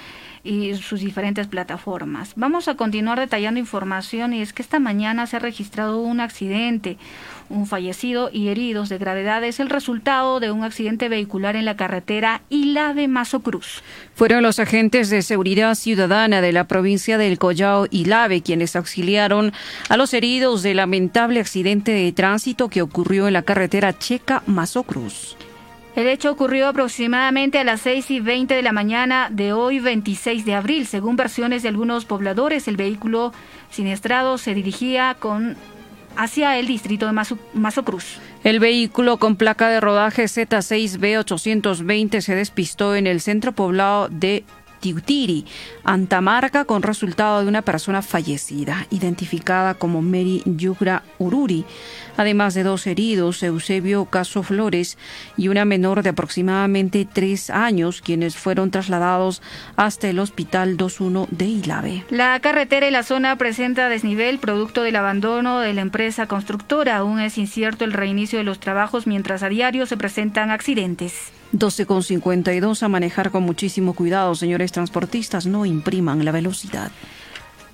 [0.44, 2.34] y sus diferentes plataformas.
[2.36, 6.98] Vamos a continuar detallando información y es que esta mañana se ha registrado un accidente
[7.50, 11.76] un fallecido y heridos de gravedad es el resultado de un accidente vehicular en la
[11.76, 13.82] carretera Ilave Mazo Cruz.
[14.16, 19.54] Fueron los agentes de seguridad ciudadana de la provincia del Collao Ilave quienes auxiliaron
[19.90, 24.84] a los heridos del lamentable accidente de tránsito que ocurrió en la carretera Checa Mazo
[24.84, 25.36] Cruz.
[25.96, 30.44] El hecho ocurrió aproximadamente a las 6 y 20 de la mañana de hoy 26
[30.44, 30.88] de abril.
[30.88, 33.32] Según versiones de algunos pobladores, el vehículo
[33.70, 35.56] siniestrado se dirigía con
[36.16, 38.20] hacia el distrito de Mazo, Cruz.
[38.44, 44.44] El vehículo con placa de rodaje Z6B820 se despistó en el centro poblado de
[44.84, 45.46] Tiutiri,
[45.86, 51.66] Antamarca, con resultado de una persona fallecida, identificada como Mary Yugra Ururi
[52.18, 54.98] además de dos heridos, Eusebio Caso Flores
[55.38, 59.42] y una menor de aproximadamente tres años, quienes fueron trasladados
[59.76, 62.06] hasta el Hospital 21 de Ilave.
[62.10, 66.98] La carretera y la zona presenta desnivel producto del abandono de la empresa constructora.
[66.98, 71.32] Aún es incierto el reinicio de los trabajos mientras a diario se presentan accidentes.
[71.54, 76.92] 12,52 a manejar con muchísimo cuidado, señores transportistas, no impriman la velocidad.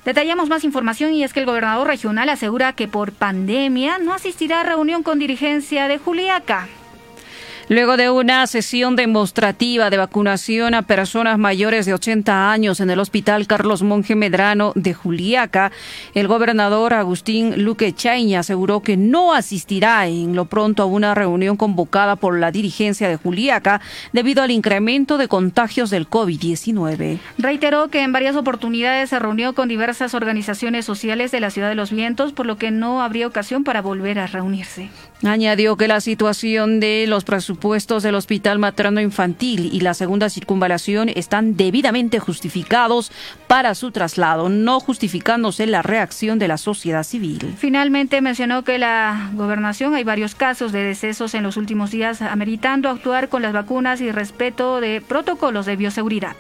[0.05, 4.61] Detallamos más información y es que el gobernador regional asegura que por pandemia no asistirá
[4.61, 6.67] a reunión con dirigencia de Juliaca.
[7.70, 12.97] Luego de una sesión demostrativa de vacunación a personas mayores de 80 años en el
[12.97, 15.72] Hospital Carlos Monge Medrano de Juliaca,
[16.15, 21.57] el gobernador Agustín Luque Chaña aseguró que no asistirá en lo pronto a una reunión
[21.57, 23.82] convocada por la dirigencia de Juliaca
[24.13, 27.20] debido al incremento de contagios del COVID-19.
[27.38, 31.76] Reiteró que en varias oportunidades se reunió con diversas organizaciones sociales de la Ciudad de
[31.76, 34.89] los Vientos, por lo que no habría ocasión para volver a reunirse.
[35.24, 41.09] Añadió que la situación de los presupuestos del Hospital Materno Infantil y la segunda circunvalación
[41.09, 43.11] están debidamente justificados
[43.47, 47.53] para su traslado, no justificándose la reacción de la sociedad civil.
[47.57, 52.88] Finalmente mencionó que la gobernación hay varios casos de decesos en los últimos días, ameritando
[52.88, 56.38] actuar con las vacunas y respeto de protocolos de bioseguridad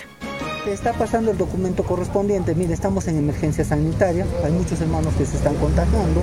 [0.71, 2.55] está pasando el documento correspondiente.
[2.55, 6.21] Mire, estamos en emergencia sanitaria, hay muchos hermanos que se están contagiando,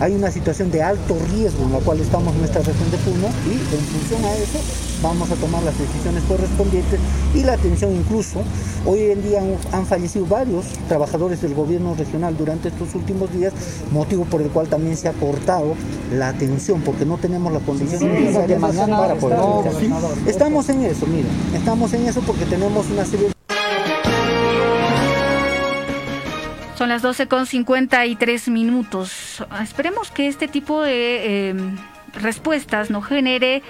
[0.00, 3.28] hay una situación de alto riesgo en la cual estamos en nuestra región de Puno
[3.46, 4.58] y en función a eso
[5.02, 6.98] vamos a tomar las decisiones correspondientes
[7.34, 8.42] y la atención incluso.
[8.86, 13.52] Hoy en día han, fallecido varios trabajadores del gobierno regional durante estos últimos días,
[13.92, 15.74] motivo por el cual también se ha cortado
[16.12, 19.38] la atención porque no tenemos la condición necesaria para poder...
[20.26, 23.33] Estamos en eso, mira, estamos en eso porque tenemos una serie
[26.84, 29.42] Son las 12 con 53 minutos.
[29.62, 31.78] Esperemos que este tipo de em,
[32.12, 33.62] respuestas no genere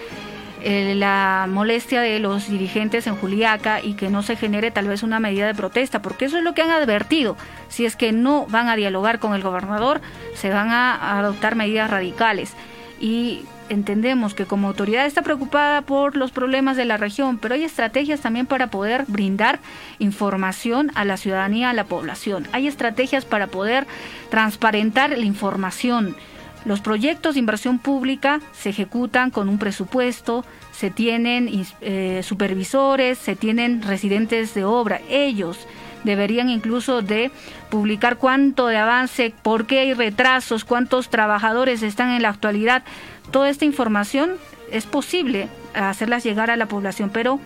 [0.65, 5.05] eh, la molestia de los dirigentes en Juliaca y que no se genere tal vez
[5.05, 7.37] una medida de protesta, porque eso es lo que han advertido.
[7.69, 10.01] Si es que no van a dialogar con el gobernador,
[10.35, 12.53] se van a adoptar medidas radicales.
[12.99, 17.65] Y entendemos que como autoridad está preocupada por los problemas de la región, pero hay
[17.65, 19.61] estrategias también para poder brindar
[19.99, 22.47] información a la ciudadanía, a la población.
[22.53, 23.87] Hay estrategias para poder
[24.31, 26.17] transparentar la información.
[26.65, 33.37] Los proyectos de inversión pública se ejecutan con un presupuesto, se tienen eh, supervisores, se
[33.37, 35.01] tienen residentes de obra.
[35.11, 35.67] Ellos
[36.05, 37.31] deberían incluso de
[37.71, 42.85] publicar cuánto de avance, por qué hay retrasos, cuántos trabajadores están en la actualidad
[43.31, 44.37] toda esta información
[44.71, 47.41] es posible hacerlas llegar a la población, pero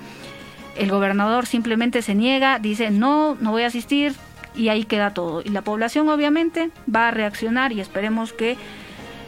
[0.77, 4.15] el gobernador simplemente se niega, dice no, no voy a asistir
[4.55, 5.43] y ahí queda todo.
[5.43, 8.57] Y la población obviamente va a reaccionar y esperemos que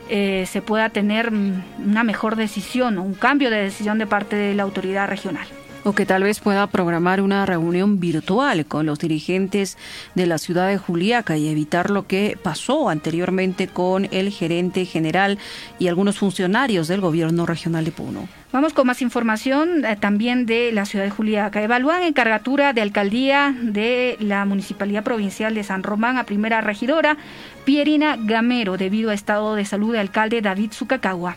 [0.08, 4.54] eh, se pueda tener una mejor decisión o un cambio de decisión de parte de
[4.54, 5.46] la autoridad regional.
[5.82, 9.78] O que tal vez pueda programar una reunión virtual con los dirigentes
[10.14, 15.38] de la ciudad de Juliaca y evitar lo que pasó anteriormente con el gerente general
[15.78, 18.28] y algunos funcionarios del gobierno regional de Puno.
[18.52, 21.62] Vamos con más información eh, también de la ciudad de Juliaca.
[21.62, 27.16] Evalúan encargatura de alcaldía de la Municipalidad Provincial de San Román a primera regidora,
[27.64, 31.36] Pierina Gamero, debido a estado de salud de alcalde David Zucacagua.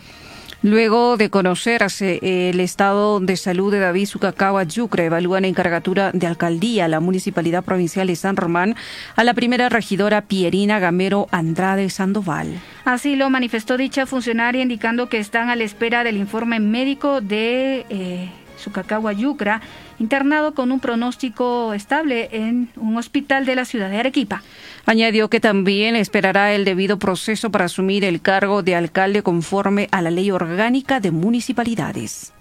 [0.63, 6.87] Luego de conocerse el estado de salud de David Sucacagua Yucre, evalúan encargatura de alcaldía
[6.87, 8.77] la Municipalidad Provincial de San Román
[9.17, 12.61] a la primera regidora Pierina Gamero Andrade Sandoval.
[12.85, 17.85] Así lo manifestó dicha funcionaria, indicando que están a la espera del informe médico de
[17.89, 18.31] eh,
[18.63, 19.61] Sucacagua Yucra,
[19.99, 24.41] internado con un pronóstico estable en un hospital de la ciudad de Arequipa.
[24.85, 30.01] Añadió que también esperará el debido proceso para asumir el cargo de alcalde conforme a
[30.01, 32.33] la ley orgánica de municipalidades.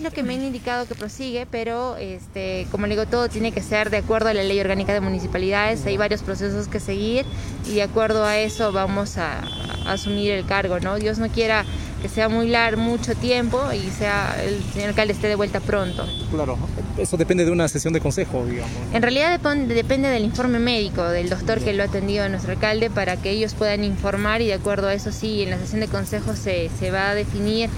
[0.00, 3.52] Es lo que me han indicado que prosigue, pero este, como le digo, todo tiene
[3.52, 5.84] que ser de acuerdo a la ley orgánica de municipalidades.
[5.84, 7.26] Hay varios procesos que seguir
[7.66, 9.40] y de acuerdo a eso vamos a,
[9.84, 10.96] a asumir el cargo, ¿no?
[10.96, 11.66] Dios no quiera
[12.00, 16.06] que sea muy largo, mucho tiempo y sea el señor alcalde esté de vuelta pronto.
[16.32, 16.56] Claro,
[16.96, 18.72] eso depende de una sesión de consejo, digamos.
[18.94, 22.52] En realidad depende, depende del informe médico del doctor que lo ha atendido a nuestro
[22.52, 25.80] alcalde para que ellos puedan informar y de acuerdo a eso sí, en la sesión
[25.80, 27.68] de consejo se, se va a definir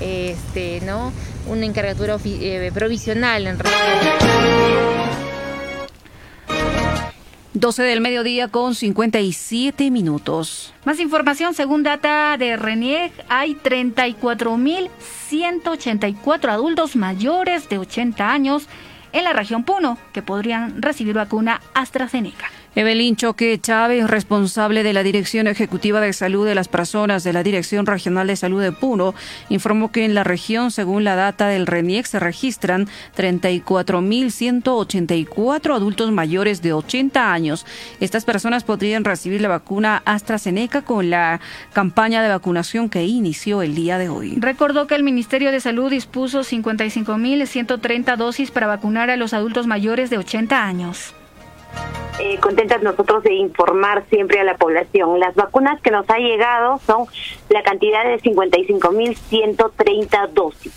[0.00, 1.12] este, ¿no?
[1.48, 4.14] Una encargatura eh, provisional en realidad.
[7.54, 10.72] 12 del mediodía con 57 minutos.
[10.84, 18.68] Más información, según data de RENIEG, hay 34.184 adultos mayores de 80 años
[19.12, 22.48] en la región Puno que podrían recibir vacuna AstraZeneca.
[22.74, 27.42] Evelyn Choque Chávez, responsable de la Dirección Ejecutiva de Salud de las Personas de la
[27.42, 29.14] Dirección Regional de Salud de Puno,
[29.48, 36.60] informó que en la región, según la data del RENIEC, se registran 34.184 adultos mayores
[36.62, 37.66] de 80 años.
[38.00, 41.40] Estas personas podrían recibir la vacuna AstraZeneca con la
[41.72, 44.36] campaña de vacunación que inició el día de hoy.
[44.38, 50.10] Recordó que el Ministerio de Salud dispuso 55.130 dosis para vacunar a los adultos mayores
[50.10, 51.14] de 80 años
[52.20, 55.20] eh, contentas nosotros de informar siempre a la población.
[55.20, 57.06] Las vacunas que nos ha llegado son
[57.48, 60.74] la cantidad de 55.130 dosis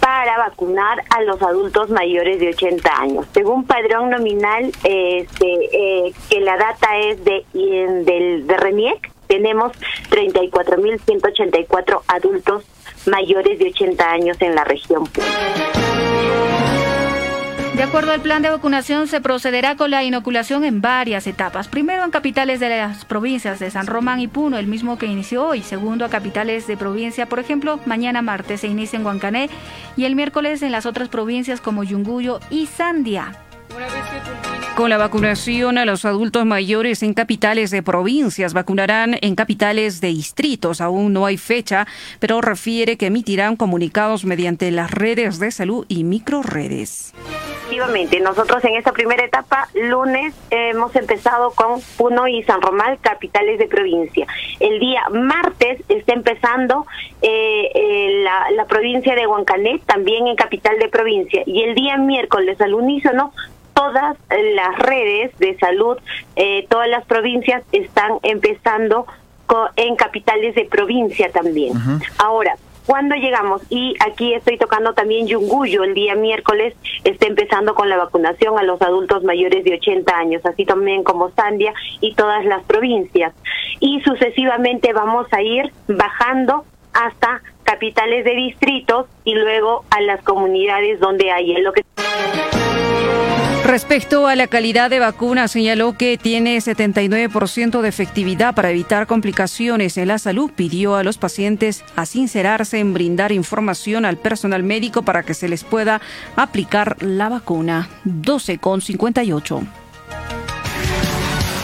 [0.00, 3.26] para vacunar a los adultos mayores de 80 años.
[3.34, 9.72] Según padrón nominal, este, eh, que la data es de, del, de RENIEC, tenemos
[10.10, 12.64] 34.184 adultos
[13.06, 15.08] mayores de 80 años en la región.
[17.76, 21.68] De acuerdo al plan de vacunación, se procederá con la inoculación en varias etapas.
[21.68, 25.46] Primero en capitales de las provincias de San Román y Puno, el mismo que inició
[25.46, 25.60] hoy.
[25.60, 29.50] Segundo a capitales de provincia, por ejemplo, mañana martes se inicia en Huancané
[29.94, 33.34] y el miércoles en las otras provincias como Yunguyo y Sandia.
[34.76, 40.08] Con la vacunación a los adultos mayores en capitales de provincias, vacunarán en capitales de
[40.08, 40.82] distritos.
[40.82, 41.86] Aún no hay fecha,
[42.20, 47.14] pero refiere que emitirán comunicados mediante las redes de salud y microredes.
[47.66, 53.58] Efectivamente, nosotros en esta primera etapa, lunes, hemos empezado con Puno y San Román, capitales
[53.58, 54.26] de provincia.
[54.60, 56.86] El día martes está empezando
[57.22, 58.24] eh, eh,
[58.54, 61.42] la, provincia de Huancané, también en capital de provincia.
[61.46, 63.32] Y el día miércoles, al unísono,
[63.76, 65.98] todas las redes de salud,
[66.34, 69.06] eh, todas las provincias están empezando
[69.76, 71.74] en capitales de provincia también.
[72.18, 72.56] Ahora,
[72.86, 76.74] cuando llegamos, y aquí estoy tocando también Yunguyo, el día miércoles
[77.04, 81.30] está empezando con la vacunación a los adultos mayores de 80 años, así también como
[81.32, 83.34] Sandia y todas las provincias.
[83.80, 86.64] Y sucesivamente vamos a ir bajando
[86.94, 91.82] hasta capitales de distritos y luego a las comunidades donde hay lo que
[93.66, 99.96] Respecto a la calidad de vacuna, señaló que tiene 79% de efectividad para evitar complicaciones
[99.96, 100.52] en la salud.
[100.54, 105.48] Pidió a los pacientes a sincerarse en brindar información al personal médico para que se
[105.48, 106.00] les pueda
[106.36, 107.88] aplicar la vacuna.
[108.04, 109.62] 12 con 58.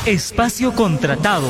[0.05, 1.47] Espacio contratado.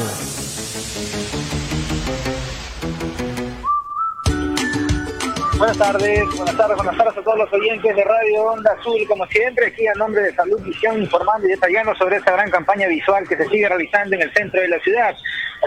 [5.58, 9.26] Buenas tardes, buenas tardes, buenas tardes a todos los oyentes de Radio Onda Azul, como
[9.26, 13.28] siempre, aquí a nombre de Salud Visión informando y detallando sobre esta gran campaña visual
[13.28, 15.14] que se sigue realizando en el centro de la ciudad.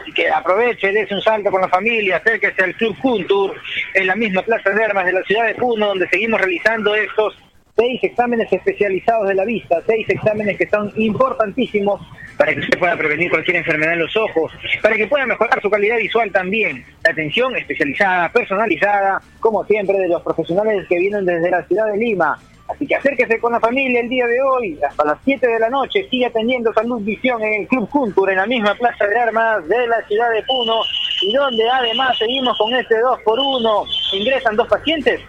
[0.01, 3.55] Así que aproveche, dése un salto con la familia, acérquese al Club Juntur,
[3.93, 7.35] en la misma Plaza de Armas de la ciudad de Puno, donde seguimos realizando estos
[7.75, 12.01] seis exámenes especializados de la vista, seis exámenes que son importantísimos
[12.37, 15.69] para que usted pueda prevenir cualquier enfermedad en los ojos, para que pueda mejorar su
[15.69, 16.85] calidad visual también.
[17.03, 21.97] La atención especializada, personalizada, como siempre, de los profesionales que vienen desde la ciudad de
[21.97, 22.39] Lima.
[22.67, 25.69] Así que acérquese con la familia el día de hoy, hasta las 7 de la
[25.69, 29.67] noche, sigue atendiendo Salud Visión en el Club Cultura, en la misma Plaza de Armas
[29.67, 30.81] de la ciudad de Puno,
[31.21, 33.83] y donde además seguimos con este 2 por 1
[34.13, 35.21] Ingresan dos pacientes,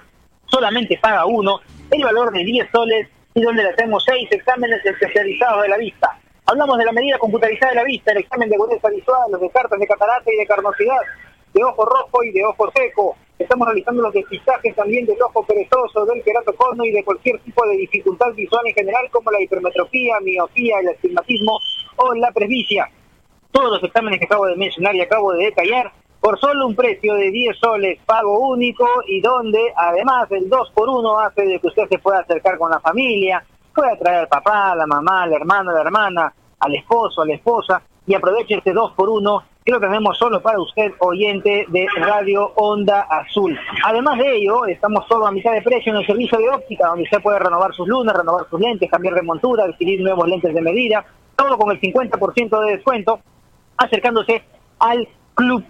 [0.47, 1.61] solamente paga uno,
[1.91, 6.19] el valor de 10 soles, y donde le hacemos seis exámenes especializados de la vista.
[6.47, 9.79] Hablamos de la medida computarizada de la vista, el examen de agudeza visual, los descartes
[9.79, 11.01] de catarata y de carnosidad,
[11.53, 13.17] de ojo rojo y de ojo seco.
[13.39, 17.77] Estamos realizando los despistajes también del ojo perezoso, del queratocono y de cualquier tipo de
[17.77, 21.59] dificultad visual en general, como la hipermetropía, miopía, el astigmatismo
[21.97, 22.89] o la presbicia.
[23.53, 25.93] Todos los exámenes que acabo de mencionar y acabo de detallar
[26.27, 30.89] por solo un precio de 10 soles, pago único y donde además el 2 por
[30.89, 34.73] 1 hace de que usted se pueda acercar con la familia, pueda traer al papá,
[34.73, 38.57] a la mamá, al hermano, a la hermana, al esposo, a la esposa y aproveche
[38.57, 43.57] este 2 por 1 que lo tenemos solo para usted, oyente de Radio Onda Azul.
[43.85, 47.05] Además de ello, estamos solo a mitad de precio en el servicio de óptica, donde
[47.05, 50.61] usted puede renovar sus lunas, renovar sus lentes, cambiar de montura, adquirir nuevos lentes de
[50.61, 53.21] medida, todo con el 50% de descuento,
[53.77, 54.43] acercándose
[54.81, 55.65] al Club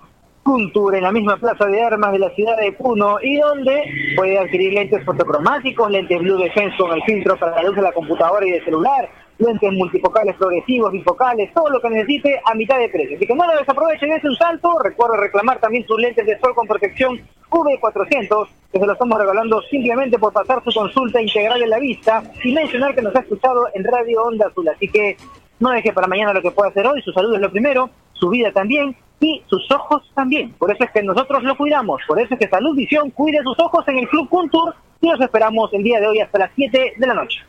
[0.46, 3.82] Cultura en la misma plaza de armas de la ciudad de Puno y donde
[4.14, 7.90] puede adquirir lentes fotocromáticos, lentes Blue Defense con el filtro para la luz de la
[7.90, 9.08] computadora y de celular,
[9.38, 13.16] lentes multifocales progresivos, bifocales, todo lo que necesite a mitad de precio.
[13.16, 14.78] Así que no lo desaprovechen, es un salto.
[14.84, 17.20] Recuerda reclamar también sus lentes de sol con protección
[17.50, 22.22] V400, que se lo estamos regalando simplemente por pasar su consulta integral en la vista
[22.44, 24.68] y mencionar que nos ha escuchado en Radio Onda Azul.
[24.68, 25.16] Así que
[25.58, 28.28] no deje para mañana lo que puede hacer hoy, su salud es lo primero, su
[28.30, 30.52] vida también y sus ojos también.
[30.52, 32.00] Por eso es que nosotros lo cuidamos.
[32.06, 35.20] Por eso es que Salud Visión cuide sus ojos en el Club Culture y los
[35.20, 37.40] esperamos el día de hoy hasta las 7 de la noche.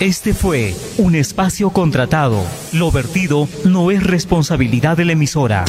[0.00, 2.44] Este fue un espacio contratado.
[2.72, 5.64] Lo vertido no es responsabilidad de la emisora.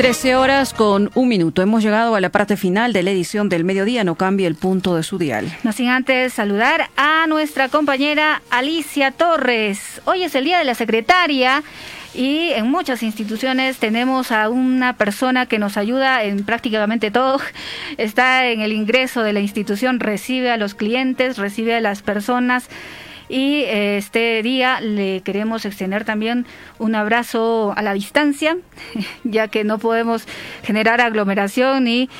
[0.00, 1.60] 13 horas con un minuto.
[1.60, 4.02] Hemos llegado a la parte final de la edición del mediodía.
[4.02, 5.54] No cambie el punto de su dial.
[5.62, 10.00] No sin antes saludar a nuestra compañera Alicia Torres.
[10.06, 11.62] Hoy es el día de la secretaria.
[12.14, 17.38] Y en muchas instituciones tenemos a una persona que nos ayuda en prácticamente todo.
[17.98, 22.70] Está en el ingreso de la institución, recibe a los clientes, recibe a las personas
[23.30, 26.46] y eh, este día le queremos extender también
[26.78, 28.58] un abrazo a la distancia,
[29.24, 30.26] ya que no podemos
[30.62, 32.10] generar aglomeración y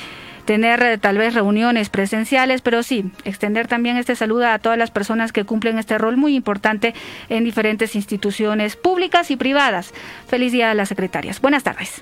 [0.45, 4.89] tener eh, tal vez reuniones presenciales, pero sí, extender también este saludo a todas las
[4.89, 6.95] personas que cumplen este rol muy importante
[7.29, 9.93] en diferentes instituciones públicas y privadas.
[10.27, 11.41] Feliz día a las secretarias.
[11.41, 12.01] Buenas tardes.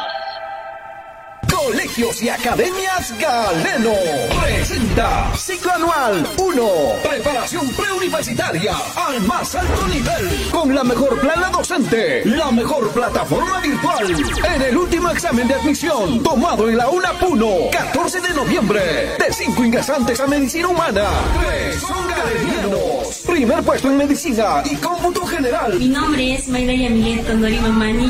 [1.65, 3.93] Colegios y Academias Galeno
[4.41, 6.69] presenta ciclo anual 1,
[7.03, 14.15] preparación preuniversitaria al más alto nivel, con la mejor plana docente, la mejor plataforma virtual,
[14.55, 18.81] en el último examen de admisión tomado en la UNA Puno, 14 de noviembre,
[19.19, 21.03] de 5 ingresantes a medicina humana,
[21.47, 25.77] 3 son galenianos, primer puesto en medicina y cómputo general.
[25.77, 28.09] Mi nombre es Mayra Yamilet Tondori Mamani